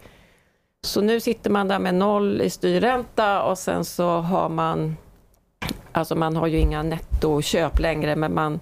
[0.86, 4.96] Så nu sitter man där med noll i styrränta och sen så har man
[5.92, 8.60] Alltså man har ju inga nettoköp längre men man,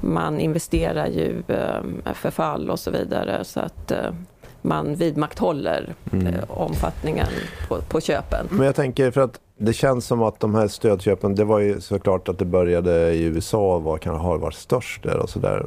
[0.00, 4.10] man investerar ju eh, förfall och så vidare så att eh,
[4.62, 6.26] man vidmakthåller mm.
[6.26, 7.26] Eh, omfattningen
[7.68, 8.46] på, på köpen.
[8.50, 11.80] Men jag tänker för att det känns som att de här stödköpen, det var ju
[11.80, 15.60] såklart att det började i USA och var, kan, har varit störst där och sådär.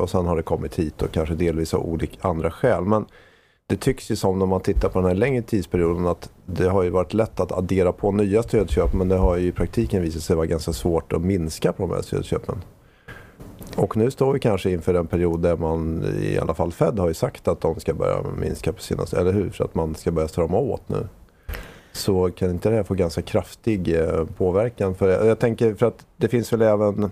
[0.00, 2.84] Och sen har det kommit hit och kanske delvis av olika andra skäl.
[2.84, 3.06] Men
[3.68, 6.82] det tycks ju som när man tittar på den här längre tidsperioden att det har
[6.82, 10.22] ju varit lätt att addera på nya stödköp men det har ju i praktiken visat
[10.22, 12.62] sig vara ganska svårt att minska på de här stödköpen.
[13.76, 17.08] Och nu står vi kanske inför en period där man, i alla fall Fed har
[17.08, 19.50] ju sagt att de ska börja minska på sina, eller hur?
[19.50, 21.08] Så att man ska börja strama åt nu.
[21.92, 24.94] Så kan inte det här få ganska kraftig eh, påverkan?
[24.94, 27.10] För jag tänker, för att det finns väl även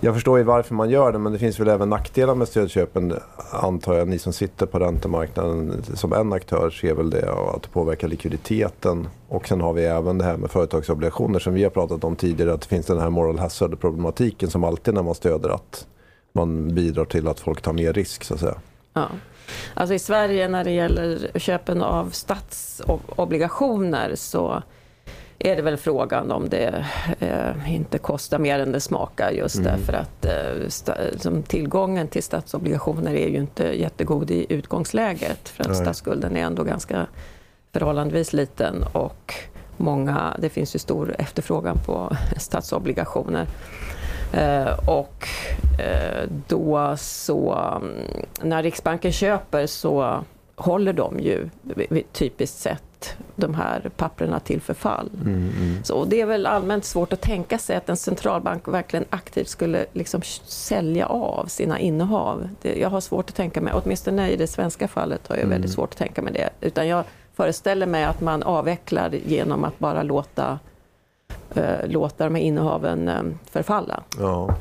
[0.00, 3.14] jag förstår ju varför man gör det men det finns väl även nackdelar med stödköpen
[3.50, 4.08] antar jag.
[4.08, 9.08] Ni som sitter på räntemarknaden som en aktör ser väl det att det påverkar likviditeten.
[9.28, 12.52] Och sen har vi även det här med företagsobligationer som vi har pratat om tidigare
[12.52, 15.86] att det finns den här moral hazard problematiken som alltid när man stöder att
[16.32, 18.56] man bidrar till att folk tar mer risk så att säga.
[18.92, 19.08] Ja.
[19.74, 24.62] Alltså i Sverige när det gäller köpen av statsobligationer så
[25.44, 26.86] är det väl frågan om det
[27.18, 29.66] eh, inte kostar mer än det smakar just mm.
[29.66, 35.70] därför att eh, som tillgången till statsobligationer är ju inte jättegod i utgångsläget för att
[35.70, 35.78] Nej.
[35.78, 37.06] statsskulden är ändå ganska
[37.72, 39.34] förhållandevis liten och
[39.76, 43.46] många, det finns ju stor efterfrågan på statsobligationer.
[44.32, 45.28] Eh, och
[45.80, 47.92] eh, då så, mm,
[48.42, 50.24] när Riksbanken köper så
[50.56, 51.50] håller de ju
[52.12, 52.89] typiskt sett
[53.36, 55.10] de här papperna till förfall.
[55.14, 55.84] Mm, mm.
[55.84, 59.86] Så det är väl allmänt svårt att tänka sig att en centralbank verkligen aktivt skulle
[59.92, 62.48] liksom sälja av sina innehav.
[62.62, 65.50] Det, jag har svårt att tänka mig, åtminstone i det svenska fallet har jag mm.
[65.50, 66.50] väldigt svårt att tänka mig det.
[66.60, 70.58] Utan jag föreställer mig att man avvecklar genom att bara låta,
[71.54, 74.02] eh, låta de här innehaven eh, förfalla.
[74.18, 74.54] Ja.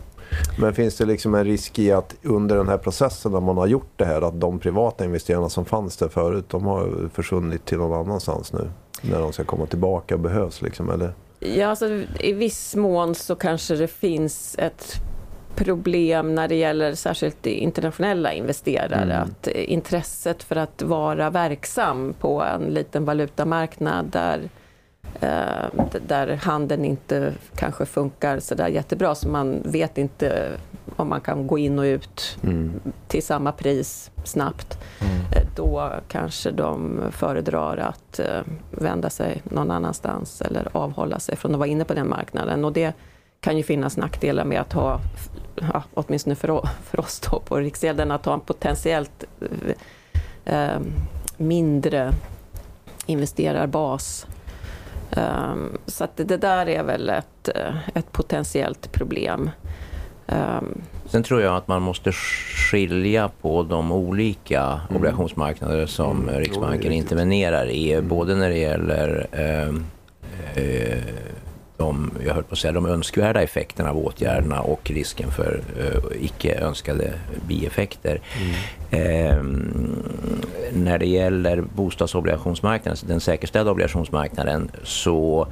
[0.57, 3.67] Men finns det liksom en risk i att under den här processen när man har
[3.67, 7.77] gjort det här att de privata investerarna som fanns där förut de har försvunnit till
[7.77, 8.69] någon annanstans nu?
[9.01, 11.13] När de ska komma tillbaka och behövs liksom, eller?
[11.39, 11.85] Ja, alltså,
[12.19, 14.95] i viss mån så kanske det finns ett
[15.55, 19.13] problem när det gäller särskilt internationella investerare.
[19.13, 19.21] Mm.
[19.23, 24.49] Att intresset för att vara verksam på en liten valutamarknad där
[26.07, 30.51] där handeln inte kanske funkar så där jättebra så man vet inte
[30.95, 32.79] om man kan gå in och ut mm.
[33.07, 34.77] till samma pris snabbt.
[35.01, 35.15] Mm.
[35.31, 41.51] Eh, då kanske de föredrar att eh, vända sig någon annanstans eller avhålla sig från
[41.51, 42.65] att vara inne på den marknaden.
[42.65, 42.93] Och det
[43.39, 44.99] kan ju finnas nackdelar med att ha,
[45.55, 49.23] ja, åtminstone för, för oss då på Riksgälden, att ha en potentiellt
[50.45, 50.79] eh,
[51.37, 52.13] mindre
[53.05, 54.27] investerarbas
[55.19, 59.49] Um, så att det där är väl ett, eh, ett potentiellt problem.
[60.27, 64.95] Um, Sen tror jag att man måste skilja på de olika mm.
[64.95, 66.39] obligationsmarknader som mm.
[66.39, 67.93] Riksbanken intervenerar i.
[67.93, 68.07] Mm.
[68.07, 69.69] Både när det gäller eh,
[70.63, 71.03] eh,
[71.79, 76.25] de, jag höll på att säga, de önskvärda effekterna av åtgärderna och risken för uh,
[76.25, 77.13] icke önskade
[77.47, 78.21] bieffekter.
[78.39, 78.55] Mm.
[78.91, 79.43] Eh,
[80.73, 85.47] när det gäller bostadsobligationsmarknaden, den säkerställda obligationsmarknaden, så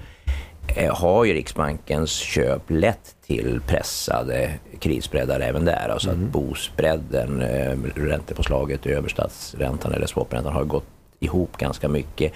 [0.75, 5.89] eh, har ju Riksbankens köp lett till pressade kreditspreadar även där.
[5.89, 6.23] Alltså mm.
[6.23, 10.87] att bospreaden, eh, räntepåslaget över statsräntan eller swapräntan har gått
[11.19, 12.33] ihop ganska mycket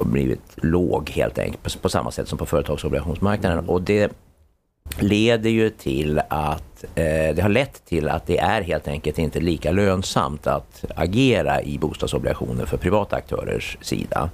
[0.00, 3.68] blivit låg helt enkelt på samma sätt som på företagsobligationsmarknaden.
[3.68, 4.12] Och det
[4.98, 9.40] leder ju till att eh, det har lett till att det är helt enkelt inte
[9.40, 14.30] lika lönsamt att agera i bostadsobligationer för privata aktörers sida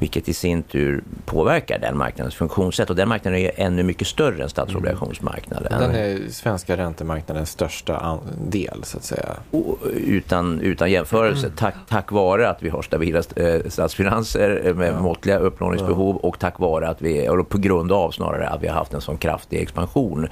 [0.00, 2.90] vilket i sin tur påverkar den marknadens funktionssätt.
[2.90, 5.80] Och den marknaden är ännu mycket större än statsobligationsmarknaden.
[5.80, 9.28] Den är svenska räntemarknadens största del, så att säga.
[9.50, 11.56] Och utan, utan jämförelse, mm.
[11.56, 15.00] tack, tack vare att vi har stabila eh, statsfinanser med ja.
[15.00, 18.74] måttliga upplåningsbehov och tack vare att vi, och på grund av snarare att vi har
[18.74, 20.28] haft en sån kraftig expansion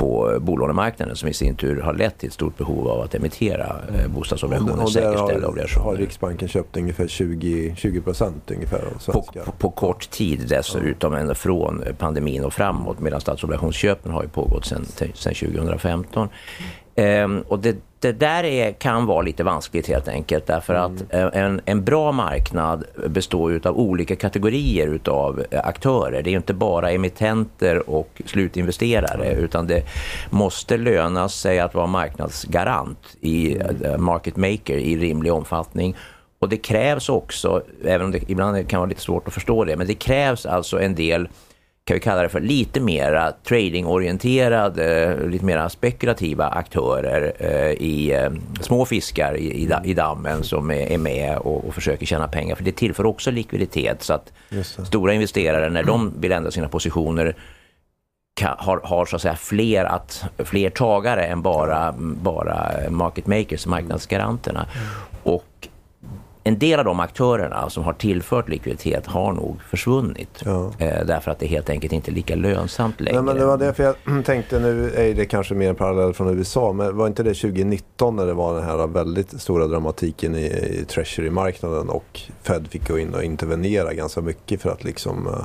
[0.00, 3.76] på bolånemarknaden som i sin tur har lett till ett stort behov av att emittera
[3.94, 5.86] eh, bostadsobligationer, och där säkerställda har, obligationer.
[5.86, 9.40] har Riksbanken köpt ungefär 20, 20 procent ungefär av på, svenska.
[9.44, 14.64] på, på kort tid dessutom än från pandemin och framåt medan statsobligationsköpen har ju pågått
[14.64, 16.28] sedan 2015.
[16.96, 21.06] Ehm, och det, det där är, kan vara lite vanskligt helt enkelt därför att Mm.
[21.10, 26.22] eh, en, en bra marknad består av olika kategorier utav eh, aktörer.
[26.22, 29.44] Det är inte bara emittenter och slutinvesterare Mm.
[29.44, 29.82] utan det
[30.30, 33.82] måste löna sig att vara marknadsgarant i Mm.
[33.84, 35.96] eh, market maker i rimlig omfattning.
[36.38, 39.76] Och det krävs också, även om det ibland kan vara lite svårt att förstå det,
[39.76, 41.28] men det krävs alltså en del
[41.90, 48.30] kan vi kalla det för lite mera tradingorienterade, lite mera spekulativa aktörer eh, i eh,
[48.60, 52.54] små fiskar i, i, da- i dammen som är, med och, och försöker tjäna pengar.
[52.54, 54.32] För det tillför också likviditet så att
[54.86, 57.36] stora investerare när de vill ändra sina positioner
[58.42, 64.66] har, har så att säga fler, att, fler tagare än bara, bara market makers, marknadsgaranterna.
[65.22, 65.68] Och
[66.50, 70.42] en del av de aktörerna som har tillfört likviditet har nog försvunnit.
[70.44, 70.72] Ja.
[70.78, 73.22] Eh, därför att det helt enkelt inte är lika lönsamt längre.
[73.22, 76.38] Nej, men det var därför jag tänkte, nu är det kanske mer en parallell från
[76.38, 80.46] USA, men var inte det 2019 när det var den här väldigt stora dramatiken i,
[80.46, 85.44] i Treasury-marknaden och Fed fick gå in och intervenera ganska mycket för att liksom eh,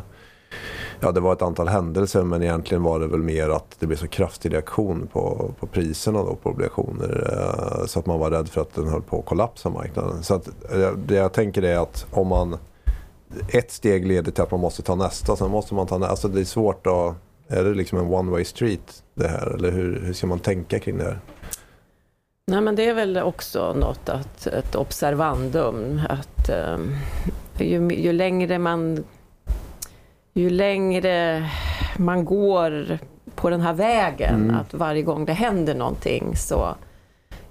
[0.99, 3.97] Ja, det var ett antal händelser men egentligen var det väl mer att det blev
[3.97, 7.27] så kraftig reaktion på, på priserna då på obligationer.
[7.79, 10.23] eh, Så att man var rädd för att den höll på att kollapsa marknaden.
[10.23, 12.57] Så att eh, det jag tänker är att om man
[13.49, 16.11] ett steg leder till att man måste ta nästa, sen måste man ta nästa.
[16.11, 17.15] Alltså det är svårt att...
[17.47, 19.47] Är det liksom en one way street det här?
[19.55, 21.19] Eller hur, hur ska man tänka kring det här?
[22.47, 26.01] Nej, men det är väl också något att, ett observandum.
[26.09, 26.95] Att um,
[27.57, 29.03] ju, ju längre man
[30.37, 31.49] ju längre
[31.97, 32.97] man går
[33.35, 34.55] på den här vägen, Mm.
[34.55, 36.75] att varje gång det händer någonting så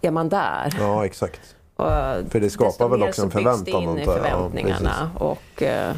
[0.03, 0.75] är man där.
[0.79, 1.40] Ja, exakt.
[1.77, 1.87] Och
[2.31, 4.16] För det skapar desto väl mer också så en byggs förväntan, det in i jag.
[4.16, 5.11] Ja, förväntningarna.
[5.18, 5.94] och, eh,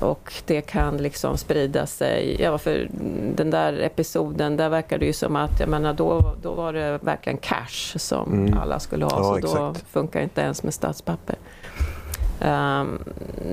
[0.00, 2.36] och det kan liksom sprida sig.
[2.42, 2.88] Ja, för
[3.36, 6.98] den där episoden, där verkar det ju som att, jag menar, då, då var det
[7.02, 8.58] verkligen cash som Mm.
[8.58, 9.12] alla skulle ha.
[9.18, 9.56] Ja, så exakt.
[9.56, 11.36] då funkar det inte ens med statspapper.
[12.40, 12.98] Ehm,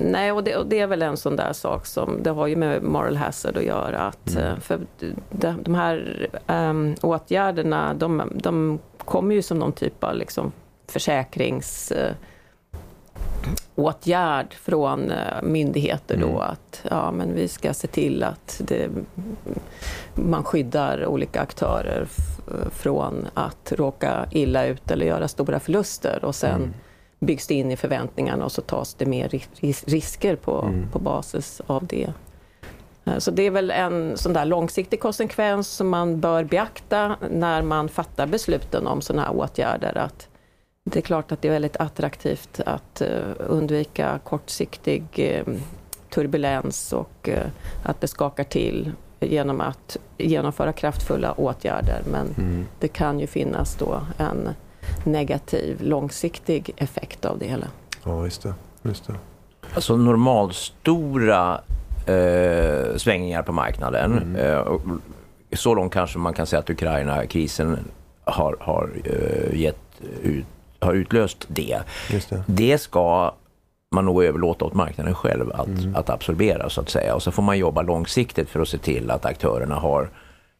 [0.02, 2.56] nej, och det, och det är väl en sån där sak som, det har ju
[2.56, 3.98] med moral hazard att göra.
[3.98, 4.44] Att, Mm.
[4.52, 4.80] eh, För
[5.30, 10.52] de, de här um, åtgärderna, de, de kommer ju som någon typ av liksom
[10.86, 12.12] försäkrings eh,
[13.74, 16.40] åtgärd från eh, myndigheter då Mm.
[16.40, 18.88] att ja, men vi ska se till att det,
[20.14, 22.06] man skyddar olika aktörer
[22.70, 26.74] från att råka illa ut eller göra stora förluster och sen Mm.
[27.20, 30.88] Byggs det in i förväntningarna och så tas det mer ris- ris- risker på, Mm.
[30.92, 32.12] på basis av det.
[33.04, 37.62] Eh, Så det är väl en sån där långsiktig konsekvens som man bör beakta när
[37.62, 39.98] man fattar besluten om sådana här åtgärder.
[39.98, 40.28] Att
[40.84, 45.44] det är klart att det är väldigt attraktivt att eh, undvika kortsiktig eh,
[46.14, 47.28] turbulens och
[47.84, 52.02] att det skakar till genom att genomföra kraftfulla åtgärder.
[52.10, 52.66] Men Mm.
[52.78, 54.48] det kan ju finnas då en
[55.04, 57.66] negativ långsiktig effekt av det hela.
[58.04, 58.54] Ja, just det.
[58.82, 59.14] Just det.
[59.74, 61.60] Alltså normalstora
[62.06, 64.12] eh, svängningar på marknaden.
[64.18, 64.36] Mm.
[64.36, 64.66] Eh,
[65.52, 67.78] så långt kanske man kan säga att Ukraina-krisen
[68.24, 69.78] har, har, eh, gett
[70.22, 70.44] ut,
[70.80, 71.78] har utlöst det.
[72.10, 72.42] Just det.
[72.46, 73.34] Det ska
[73.94, 75.96] man nog överlåta åt marknaden själv att, Mm.
[75.96, 77.14] att absorbera så att säga.
[77.14, 80.10] Och så får man jobba långsiktigt för att se till att aktörerna har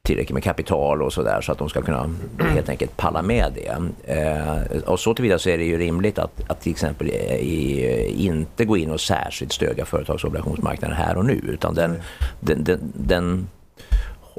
[0.02, 3.92] tillräckligt med kapital och sådär så att de ska kunna helt enkelt palla med det.
[4.14, 8.26] Eh, och så tillvida så är det ju rimligt att, att till exempel eh, i,
[8.26, 12.02] inte gå in och särskilt stödja företagsobligationsmarknaden här och nu utan den,
[12.40, 13.48] den, den, den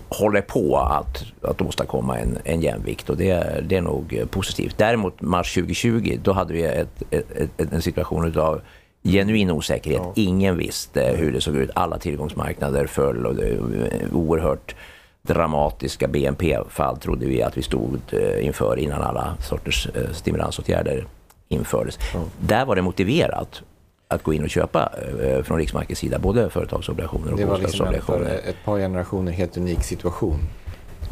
[0.09, 4.77] håller på att, att åstadkomma en, en jämvikt och det, det är nog eh, positivt.
[4.77, 8.61] Däremot mars 2020 då hade vi ett, ett, ett, en situation av
[9.03, 10.01] genuin osäkerhet.
[10.03, 10.13] Ja.
[10.15, 11.69] Ingen visste hur det såg ut.
[11.75, 14.75] Alla tillgångsmarknader föll och det var oerhört
[15.21, 21.05] dramatiska BNP-fall trodde vi att vi stod eh, inför innan alla sorters eh, stimulansåtgärder
[21.47, 21.99] infördes.
[22.13, 22.19] Ja.
[22.39, 23.61] Där var det motiverat
[24.07, 24.91] att gå in och köpa
[25.23, 28.49] eh, från Riksbankens sida både företagsobligationer och Det var liksom bostadsobligationer.
[28.49, 30.39] ett par generationer helt unik situation.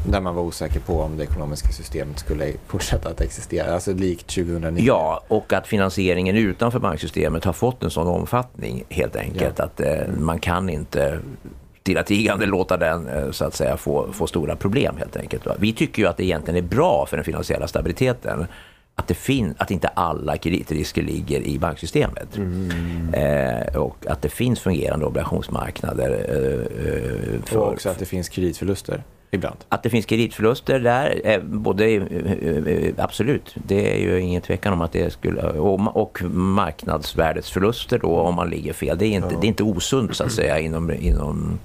[0.09, 3.73] Där man var osäker på om det ekonomiska systemet skulle fortsätta att existera.
[3.73, 4.83] Alltså likt 2009.
[4.87, 9.63] Ja, och att finansieringen utanför banksystemet har fått en sån omfattning helt enkelt Ja.
[9.65, 11.19] att eh, man kan inte
[11.87, 15.43] stillatigande låta den eh, så att säga få, få stora problem helt enkelt.
[15.59, 18.45] Vi tycker ju att det egentligen är bra för den finansiella stabiliteten
[18.95, 22.37] att, det fin- att inte alla kreditrisker ligger i banksystemet.
[23.13, 26.09] Eh, och att det finns fungerande obligationsmarknader.
[26.29, 29.03] Eh, eh, för, Och också att det finns kreditförluster.
[29.31, 29.55] ibland.
[29.69, 32.01] Att det finns kreditförluster där, eh, både
[32.97, 38.35] absolut, det är ju ingen tvekan om att det skulle, och, och marknadsvärdesförluster då om
[38.35, 38.97] man ligger fel.
[38.97, 39.39] Det är inte, Ja.
[39.41, 41.59] det är inte osunt så att säga inom, inom,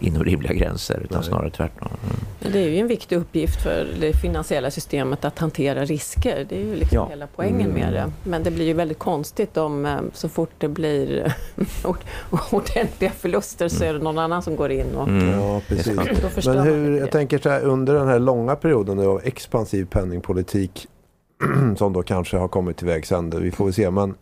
[0.00, 1.28] inom rimliga gränser utan Nej.
[1.28, 1.88] snarare tvärtom.
[2.02, 2.52] Mm.
[2.52, 6.46] Det är ju en viktig uppgift för det finansiella systemet att hantera risker.
[6.48, 7.06] Det är ju liksom Ja.
[7.10, 8.12] hela poängen med det.
[8.24, 11.34] Men det blir ju väldigt konstigt om eh, så fort det blir
[11.84, 12.04] ord-
[12.50, 15.40] ordentliga förluster så är det någon annan som går in och Mm.
[15.40, 15.96] Ja, precis.
[16.46, 20.86] Men hur, jag tänker så här, under den här långa perioden av expansiv penningpolitik
[21.76, 23.90] som då kanske har kommit till vägs ände, vi får väl se.
[23.90, 24.14] Men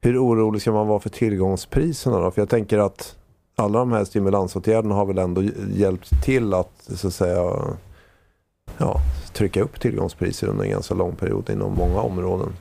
[0.00, 2.30] hur orolig ska man vara för tillgångspriserna då?
[2.30, 3.16] För jag tänker att
[3.58, 5.42] alla de här stimulansåtgärderna har väl ändå
[5.74, 7.42] hjälpt till att så att säga
[8.78, 9.00] ja,
[9.32, 12.52] trycka upp tillgångspriser under en ganska lång period inom många områden.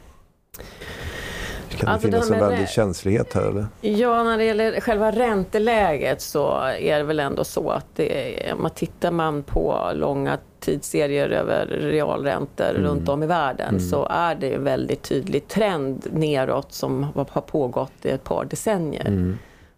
[1.69, 3.65] Kan Alltså, det det finnas en väldig känslighet här eller?
[3.81, 8.55] Ja, när det gäller själva ränteläget så är det väl ändå så att det är,
[8.55, 12.83] man tittar man på långa tidsserier över realräntor Mm.
[12.83, 17.41] runt om i världen så är det en väldigt tydlig trend neråt som har har
[17.41, 19.07] pågått i ett par decennier.
[19.07, 19.37] Mm.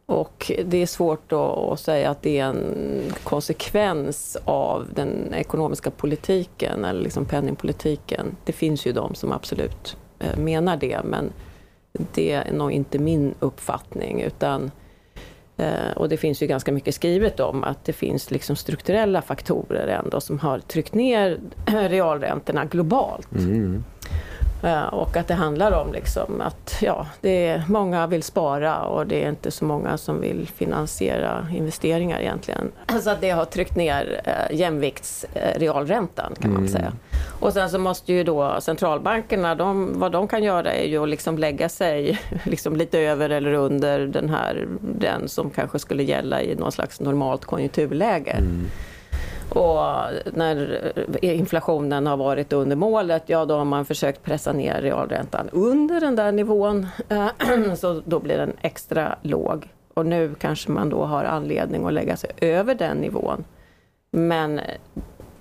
[0.09, 6.85] Och det är svårt att, säga att det är en konsekvens av den ekonomiska politiken
[6.85, 8.35] eller liksom penningpolitiken.
[8.45, 11.31] Det finns ju de som absolut eh, menar det men
[12.13, 14.71] det är nog inte min uppfattning utan
[15.57, 19.87] eh, och det finns ju ganska mycket skrivet om att det finns liksom strukturella faktorer
[19.87, 23.31] ändå som har tryckt ner realräntorna globalt.
[23.35, 23.83] Mm.
[24.63, 29.07] Eh, Och att det handlar om liksom att ja, det är, många vill spara och
[29.07, 32.71] det är inte så många som vill finansiera investeringar egentligen.
[33.01, 36.93] Så att det har tryckt ner eh, jämviktsrealräntan kan man säga.
[37.39, 41.09] Och sen så måste ju då centralbankerna, de, vad de kan göra är ju att
[41.09, 46.41] liksom lägga sig liksom lite över eller under den här, den som kanske skulle gälla
[46.41, 48.37] i någon slags normalt konjunkturläge.
[49.49, 49.79] Och
[50.33, 50.91] när
[51.21, 56.01] eh, inflationen har varit under målet, ja då har man försökt pressa ner realräntan under
[56.01, 56.87] den där nivån.
[57.09, 57.27] Eh,
[57.75, 59.73] så då blir den extra låg.
[59.93, 63.43] Och nu kanske man då har anledning att lägga sig över den nivån.
[64.11, 64.65] Men eh,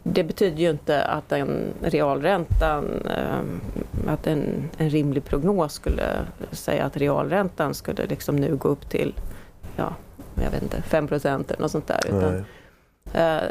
[0.02, 2.84] det betyder ju inte att den realräntan,
[4.08, 6.04] att en, en rimlig prognos skulle
[6.50, 9.14] säga att realräntan skulle liksom nu gå upp till,
[9.76, 9.94] ja,
[10.34, 12.00] jag vet inte, 5 eller något sånt där.
[12.06, 12.42] Utan, Nej.
[13.12, 13.42] Eh,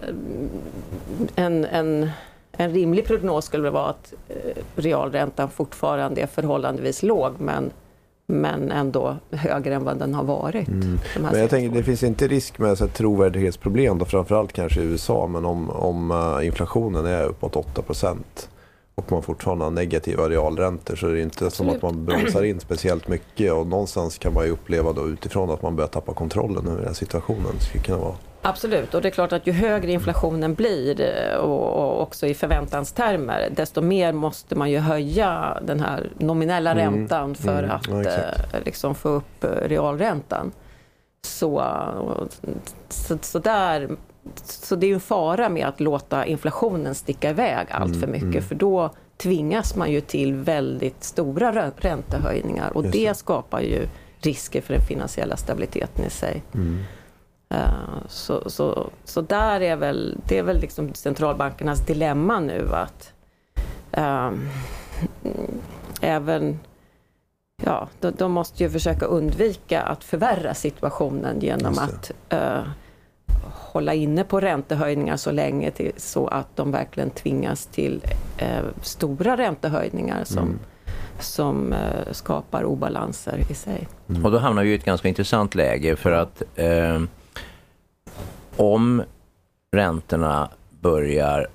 [1.36, 2.10] en, en,
[2.52, 4.36] en rimlig prognos skulle vara att eh,
[4.76, 7.72] realräntan fortfarande är förhållandevis låg men,
[8.28, 10.68] men ändå högre än vad den har varit.
[10.68, 11.00] de Mm.
[11.20, 15.28] Men jag tänker det finns inte risk med så trovärdighetsproblem då framförallt kanske i USA
[15.28, 18.18] men om, om eh, inflationen är uppåt 8%
[18.96, 21.76] och man fortfarande har negativa realräntor så är det inte som Absolut.
[21.76, 25.62] att man bromsar in speciellt mycket och någonstans kan man ju uppleva då utifrån att
[25.62, 27.48] man börjar tappa kontrollen över den situationen.
[27.60, 28.16] Det skulle kunna vara.
[28.46, 33.50] Absolut, och det är klart att ju högre inflationen blir eh, och, också i förväntanstermer
[33.56, 38.12] desto mer måste man ju höja den här nominella Mm, räntan för mm, att ja,
[38.12, 40.52] eh, liksom få upp eh, realräntan.
[41.26, 41.64] Så,
[42.90, 43.90] så, så, där,
[44.44, 48.08] så det är ju en fara med att låta inflationen sticka iväg allt Mm, för
[48.08, 53.18] mycket för då tvingas man ju till väldigt stora rä- räntehöjningar och det det.
[53.18, 53.88] skapar ju
[54.20, 56.44] risker för den finansiella stabiliteten i sig.
[56.54, 56.60] Eh,
[58.08, 63.14] Så, så, så där är väl, det är väl liksom centralbankernas dilemma nu att
[63.92, 64.50] ehm,
[66.02, 66.60] även
[67.64, 72.64] Ja, de, de måste ju försöka undvika att förvärra situationen genom att eh,
[73.52, 78.02] hålla inne på räntehöjningar så länge till, så att de verkligen tvingas till
[78.38, 80.60] eh, stora räntehöjningar som,
[81.20, 83.88] som eh, skapar obalanser i sig.
[84.24, 87.02] Och då hamnar vi i ett ganska intressant läge för att eh,
[88.58, 89.04] om
[89.72, 90.50] räntorna
[90.82, 91.48] börjar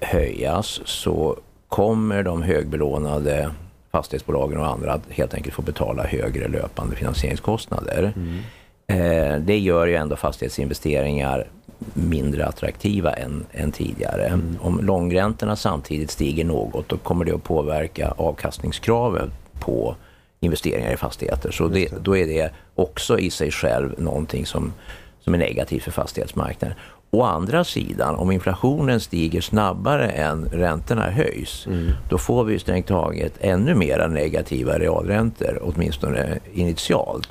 [0.00, 1.36] höjas så
[1.68, 3.50] kommer de högbelånade
[3.92, 8.12] fastighetsbolagen och andra att helt enkelt få betala högre löpande finansieringskostnader.
[8.86, 11.46] Eh, det gör ju ändå fastighetsinvesteringar
[11.94, 14.38] mindre attraktiva än, än tidigare.
[14.60, 19.30] Om långräntorna samtidigt stiger något då kommer det att påverka avkastningskraven
[19.60, 19.96] på
[20.40, 21.50] investeringar i fastigheter.
[21.50, 24.72] Så det, då är det också i sig själv någonting som,
[25.24, 26.76] som är negativt för fastighetsmarknaden.
[27.10, 31.66] Å andra sidan, om inflationen stiger snabbare än räntorna höjs,
[32.08, 37.28] då får vi strängt taget ännu mera negativa realräntor, åtminstone initialt.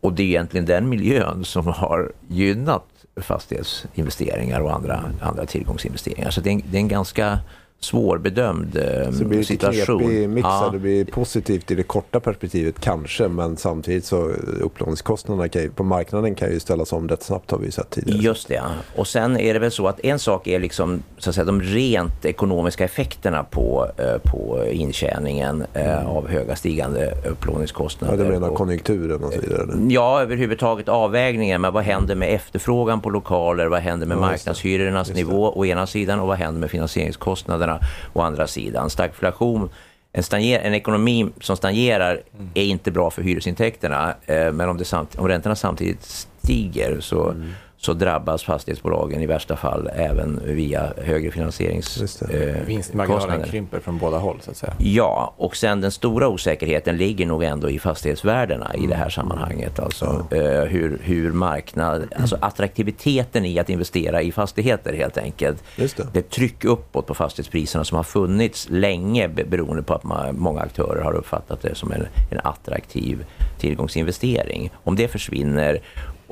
[0.00, 2.84] Och det är egentligen den miljön som har gynnat
[3.16, 6.30] fastighetsinvesteringar och andra, andra tillgångsinvesteringar.
[6.30, 7.38] Så det är, en, det är en ganska
[7.84, 9.98] svårbedömd eh, Så det blir situation.
[10.00, 10.44] knepig mix.
[10.50, 10.68] Ja.
[10.72, 14.16] Det blir positivt i det korta perspektivet kanske, men samtidigt så
[14.60, 18.18] upplåningskostnaderna kan ju, på marknaden kan ju ställas om rätt snabbt har vi sett tidigare.
[18.22, 18.54] Just det.
[18.54, 18.62] ja.
[18.96, 21.62] Och sen är det väl så att en sak är liksom så att säga, de
[21.62, 28.24] rent ekonomiska effekterna på, eh, på intjäningen eh, av höga stigande Ja, upplåningskostnader.
[28.24, 29.66] du menar Och- konjunkturen och så vidare?
[29.88, 31.60] Ja, överhuvudtaget avvägningen.
[31.60, 33.66] Men vad händer med efterfrågan på lokaler?
[33.66, 37.71] Vad händer med Ja, marknadshyrornas nivå å ena sidan och vad händer med finansieringskostnaderna
[38.12, 38.90] å andra sidan?
[38.90, 39.68] Stagflation,
[40.12, 42.22] en, stanger, en ekonomi som stagnerar
[42.54, 44.14] är inte bra för hyresintäkterna.
[44.26, 47.52] Eh, men om, det samt, om räntorna samtidigt stiger så, Mm
[47.84, 52.56] så drabbas fastighetsbolagen i värsta fall även via högre finansieringskostnader.
[52.58, 54.72] Eh, Vinstmarginalen krymper från båda håll så att säga.
[54.78, 59.78] Ja, och sen den stora osäkerheten ligger nog ändå i fastighetsvärdena i det här sammanhanget.
[59.80, 65.64] Alltså eh, hur, hur marknad, alltså attraktiviteten i att investera i fastigheter helt enkelt.
[65.76, 66.06] Just det.
[66.12, 70.60] Det tryck uppåt på fastighetspriserna som har funnits länge be- beroende på att man, många
[70.60, 73.24] aktörer har uppfattat det som en, en attraktiv
[73.58, 74.70] tillgångsinvestering.
[74.84, 75.80] Om det försvinner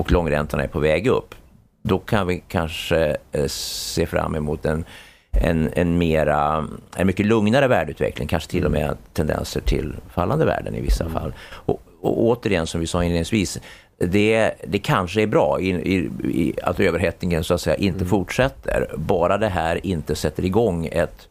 [0.00, 1.34] och långräntorna är på väg upp,
[1.82, 4.84] då kan vi kanske eh, se fram emot en,
[5.30, 10.74] en, en, mera, en mycket lugnare värdeutveckling, kanske till och med tendenser till fallande värden
[10.74, 11.34] i vissa fall.
[11.50, 13.60] Och, och återigen, som vi sa inledningsvis,
[13.98, 18.90] det, det kanske är bra i, i, i att överhettningen så att säga inte fortsätter,
[18.96, 21.28] bara det här inte sätter igång ett,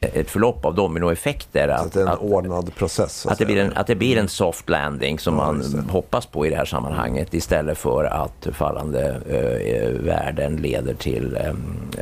[0.00, 1.68] ett förlopp av dominoeffekter.
[1.68, 3.12] Att det är en ordnad process.
[3.20, 6.26] så att, det blir en, att det blir en soft landing som Ja, man hoppas
[6.26, 11.48] på i det här sammanhanget istället för att fallande eh, värden leder till eh,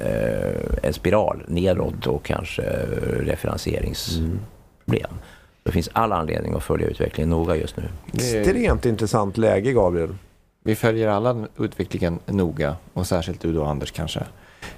[0.07, 5.11] eh, en spiral nedåt och kanske eh, refinansieringsproblem.
[5.63, 7.83] Det finns all anledning att följa utvecklingen noga just nu.
[8.13, 10.15] Det är- Extremt intressant läge, Gabriel.
[10.65, 14.23] Vi följer alla utvecklingen noga och särskilt du då Anders kanske.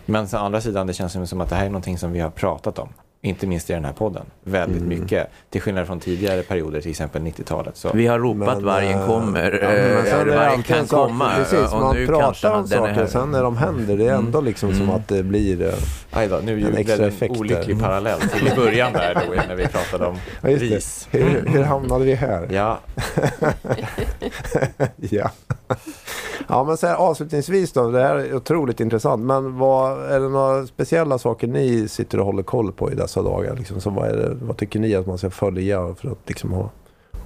[0.07, 2.31] Men å andra sidan det känns som att det här är någonting som vi har
[2.31, 2.89] pratat om.
[3.23, 4.27] Inte minst i den här podden.
[4.45, 5.01] Väldigt Mm.
[5.01, 5.29] mycket.
[5.51, 7.77] Till skillnad från tidigare perioder, till exempel 90-talet.
[7.77, 10.63] Så Vi har ropat Men, vargen eh, kommer, ja, men eh, sen det vargen en
[10.63, 11.31] kan sak- komma.
[11.37, 14.71] Precis, och man nu pratar om saker sen när de händer, det är ändå liksom
[14.73, 14.95] som Mm.
[14.95, 15.63] att det blir...
[15.63, 15.73] eh,
[16.13, 17.41] Aj då, nu En extra det en effekt där.
[17.41, 20.55] olycklig parallell till i början där då när vi pratade om Ja, det.
[20.57, 21.09] ris.
[21.11, 22.49] Hur, hur hamnade vi här?
[22.51, 22.79] Ja,
[24.97, 25.31] ja.
[26.49, 27.91] ja, men så här, avslutningsvis då.
[27.91, 29.23] Det här är otroligt intressant.
[29.25, 33.23] Men vad, är det några speciella saker ni sitter och håller koll på i dessa
[33.23, 33.57] dagar?
[33.57, 36.71] Liksom, så vad, det, vad tycker ni att man ska följa för att liksom, ha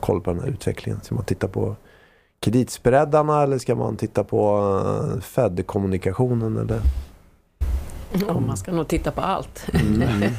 [0.00, 1.00] koll på den här utvecklingen?
[1.00, 1.76] Ska man titta på
[2.40, 4.68] kreditspreadarna eller ska man titta på
[5.14, 6.56] uh, Fed-kommunikationen?
[6.56, 6.80] Eller?
[8.12, 9.66] Ja, man ska nog titta på allt.
[9.74, 10.22] Mm.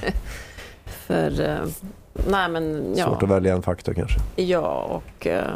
[0.86, 1.66] För, eh,
[2.30, 3.06] nej men ja.
[3.06, 4.20] Svårt att välja en faktor kanske.
[4.36, 5.54] Ja, och eh,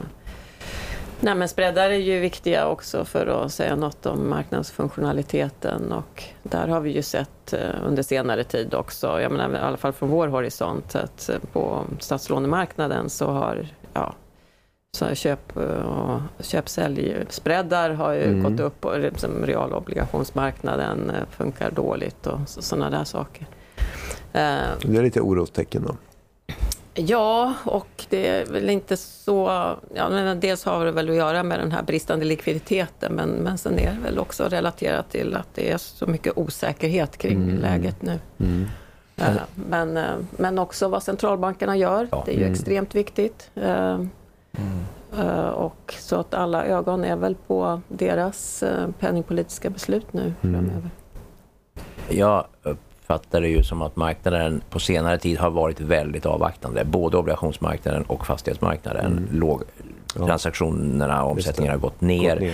[1.21, 6.67] nej, men spreadar är ju viktiga också för att säga något om marknadsfunktionaliteten och där
[6.67, 10.09] har vi ju sett eh, under senare tid också, jag menar i alla fall från
[10.09, 14.13] vår horisont, att eh, på statslånemarknaden så har ja,
[14.97, 18.43] så köp och köp-sälj-spreadar har ju Mm.
[18.43, 23.47] gått upp och liksom realobligationsmarknaden eh, funkar dåligt och sådana där saker.
[24.33, 25.95] Eh, Det är lite orostecken då.
[26.99, 29.47] Ja, och det är väl inte så...
[29.95, 33.57] Ja, men dels har det väl att göra med den här bristande likviditeten men, men
[33.57, 37.57] sen är det väl också relaterat till att det är så mycket osäkerhet kring Mm.
[37.57, 38.19] läget nu.
[38.39, 38.65] Mm.
[39.17, 39.33] Eh,
[39.69, 42.23] Men, eh, men också vad centralbankerna gör, Ja.
[42.25, 42.53] det är ju Mm.
[42.53, 43.49] extremt viktigt.
[43.55, 43.99] Eh,
[45.19, 48.63] eh, Och så att alla ögon är väl på deras
[48.99, 50.35] penningpolitiska beslut nu Mm.
[50.65, 50.89] framöver.
[52.09, 52.45] Jag
[53.07, 56.85] uppfattar det ju som att marknaden på senare tid har varit väldigt avvaktande.
[56.85, 59.05] Både obligationsmarknaden och fastighetsmarknaden.
[59.05, 59.39] Mm.
[59.39, 59.63] Låg,
[60.13, 62.51] transaktionerna och omsättningen har gått ner.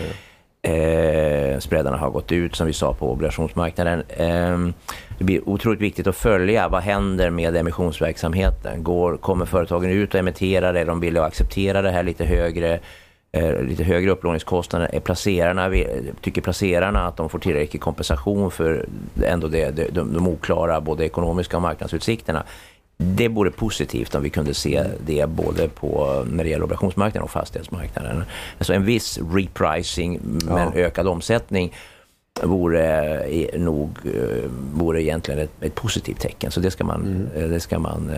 [0.61, 4.03] Eh, spreadarna har gått ut som vi sa på obligationsmarknaden.
[4.07, 4.57] Eh,
[5.17, 8.83] det blir otroligt viktigt att följa vad händer med emissionsverksamheten.
[8.83, 10.73] Går, kommer företagen ut och emitterar?
[10.73, 12.79] Är de villiga att acceptera det här lite högre?
[13.37, 14.89] Eh, lite högre upplåningskostnader.
[14.93, 15.71] Är placerarna,
[16.21, 18.85] tycker placerarna att de får tillräcklig kompensation för
[19.23, 22.43] ändå det, de, de oklara både ekonomiska och marknadsutsikterna?
[22.97, 27.31] Det vore positivt om vi kunde se det både på, när det gäller obligationsmarknaden och
[27.31, 28.23] fastighetsmarknaden.
[28.57, 30.79] Alltså en viss repricing men Ja.
[30.79, 31.73] ökad omsättning
[32.41, 36.51] vore eh, nog eh, vore egentligen ett, ett positivt tecken.
[36.51, 38.11] Så det ska man, eh, det ska man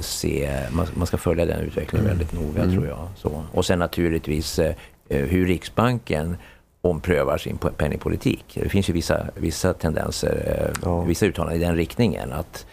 [0.00, 0.50] se.
[0.70, 3.08] Man, man ska följa den utvecklingen väldigt noga tror jag.
[3.16, 3.42] Så.
[3.52, 4.60] Och sen naturligtvis
[5.08, 6.36] hur Riksbanken
[6.80, 8.44] omprövar sin pe- penningpolitik.
[8.62, 11.00] Det finns ju vissa, vissa tendenser, Ja.
[11.02, 12.32] vissa uttalanden i den riktningen.
[12.32, 12.66] att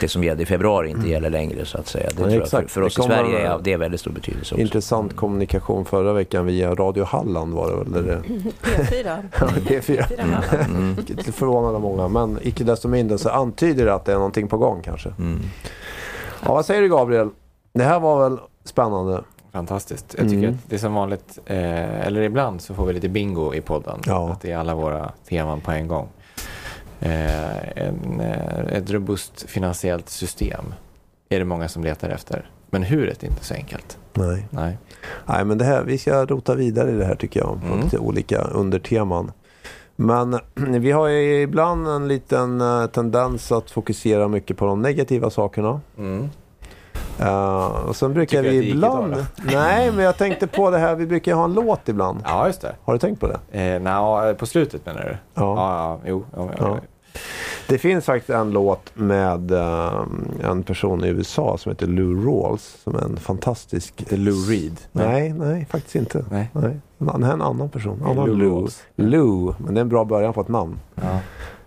[0.00, 2.04] det som gällde i februari inte gäller längre så att säga.
[2.10, 2.70] Det Nej, tror jag, exakt.
[2.70, 4.62] för, för oss Det i Sverige är det väldigt stor betydelse också.
[4.62, 7.94] Intressant kommunikation förra veckan via Radio Halland var det väl?
[7.94, 8.22] Eller det?
[8.62, 9.22] P4.
[9.32, 9.80] P4.
[9.82, 10.76] P4 Halland.
[10.76, 10.96] Mm.
[11.06, 14.56] Lite förvånade många, men icke desto mindre så antyder det att det är någonting på
[14.58, 15.08] gång kanske.
[15.18, 15.40] Mm.
[16.44, 17.28] Ja, vad säger du Gabriel?
[17.74, 19.22] Det här var väl spännande?
[19.52, 20.14] Fantastiskt.
[20.18, 20.50] Jag tycker Mm.
[20.54, 23.98] att det är som vanligt, eh, eller ibland så får vi lite bingo i podden.
[24.06, 24.30] Ja.
[24.32, 26.08] Att det är alla våra teman på en gång.
[27.02, 30.74] Eh, en, eh, ett robust finansiellt system
[31.28, 32.50] är det många som letar efter.
[32.70, 33.98] Men hur är det inte så enkelt.
[34.12, 34.46] Nej.
[34.50, 34.78] Nej.
[35.26, 37.60] Nej, men det här, vi ska rota vidare i det här tycker jag.
[37.60, 37.80] På Mm.
[37.80, 39.32] lite olika underteman.
[39.96, 45.30] Men vi har ju ibland en liten eh, tendens att fokusera mycket på de negativa
[45.30, 45.80] sakerna.
[45.98, 46.30] Mm.
[47.20, 49.12] Eh, och sen brukar vi ibland...
[49.12, 50.94] idag Nej, men jag tänkte på det här.
[50.94, 52.20] Vi brukar ha en låt ibland.
[52.24, 52.74] Ja, just det.
[52.84, 53.60] Har du tänkt på det?
[53.60, 55.16] Eh, na, på slutet menar du?
[55.34, 55.54] Ja.
[55.56, 56.24] Ja, ja jo.
[56.36, 56.78] Ja, Ja.
[57.68, 60.04] Det finns faktiskt en låt med eh,
[60.42, 62.76] en person i USA som heter Lou Rawls.
[62.84, 64.12] Som är en fantastisk...
[64.12, 64.76] Är Lou Reed.
[64.92, 66.24] Nej, nej, faktiskt inte.
[66.30, 66.50] Nej.
[66.52, 66.80] Nej.
[66.98, 68.02] Han är en annan person.
[68.04, 68.68] Annan Lou Lou.
[68.96, 70.78] Lou, men det är en bra början på ett namn.
[70.94, 71.18] Ja.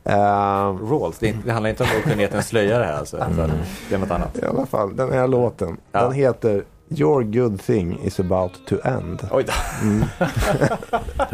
[0.03, 3.17] Eh, Rawls, det, inte, det handlar inte om okunnighetens slöja det här alltså.
[3.17, 3.51] utan
[3.89, 4.37] Det är något annat.
[4.37, 5.77] I alla fall, den här låten.
[5.91, 6.01] Ja.
[6.01, 9.27] Den heter Your good thing is about to end.
[9.31, 9.53] Oj då.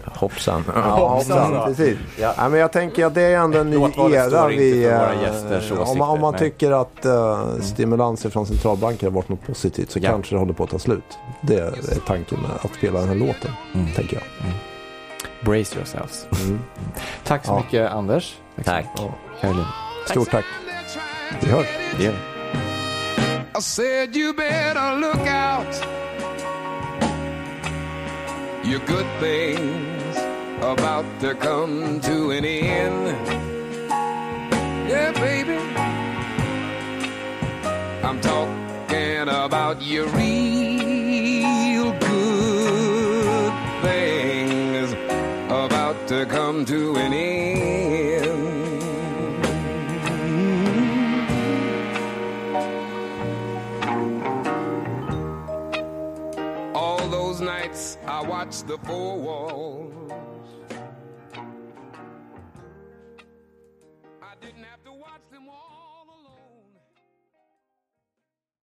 [0.05, 0.63] Hoppsan.
[0.75, 1.65] Ja, hoppsan.
[1.65, 1.97] precis.
[2.19, 2.33] Ja.
[2.37, 3.77] Ja, men jag tänker att det är ändå en ny
[4.15, 4.47] era.
[4.47, 6.39] Vi, gästers om om man nej.
[6.39, 10.09] tycker att eh, stimulanser från centralbanker har varit något positivt så Ja.
[10.09, 11.17] kanske det håller på att ta slut.
[11.41, 11.73] Det är
[12.07, 13.87] tanken med att spela den här låten, Mm.
[13.95, 14.53] tänker jag.
[15.45, 16.25] Brace yourselves.
[16.45, 16.59] Mm.
[17.23, 17.57] Tack så Ja.
[17.57, 18.35] mycket Anders.
[18.63, 18.85] Tack.
[19.41, 19.65] Caroline.
[20.09, 20.45] Stort tack.
[21.41, 21.67] Vi hörs.
[21.97, 22.17] Det gör vi.
[23.53, 25.73] I said you better look out.
[28.65, 30.17] Your good things
[30.61, 33.07] about to come to an end.
[34.89, 35.57] Yeah, baby.
[38.07, 44.93] I'm talking about your real good things
[45.49, 46.90] about to come to
[58.41, 59.90] what's the four walls?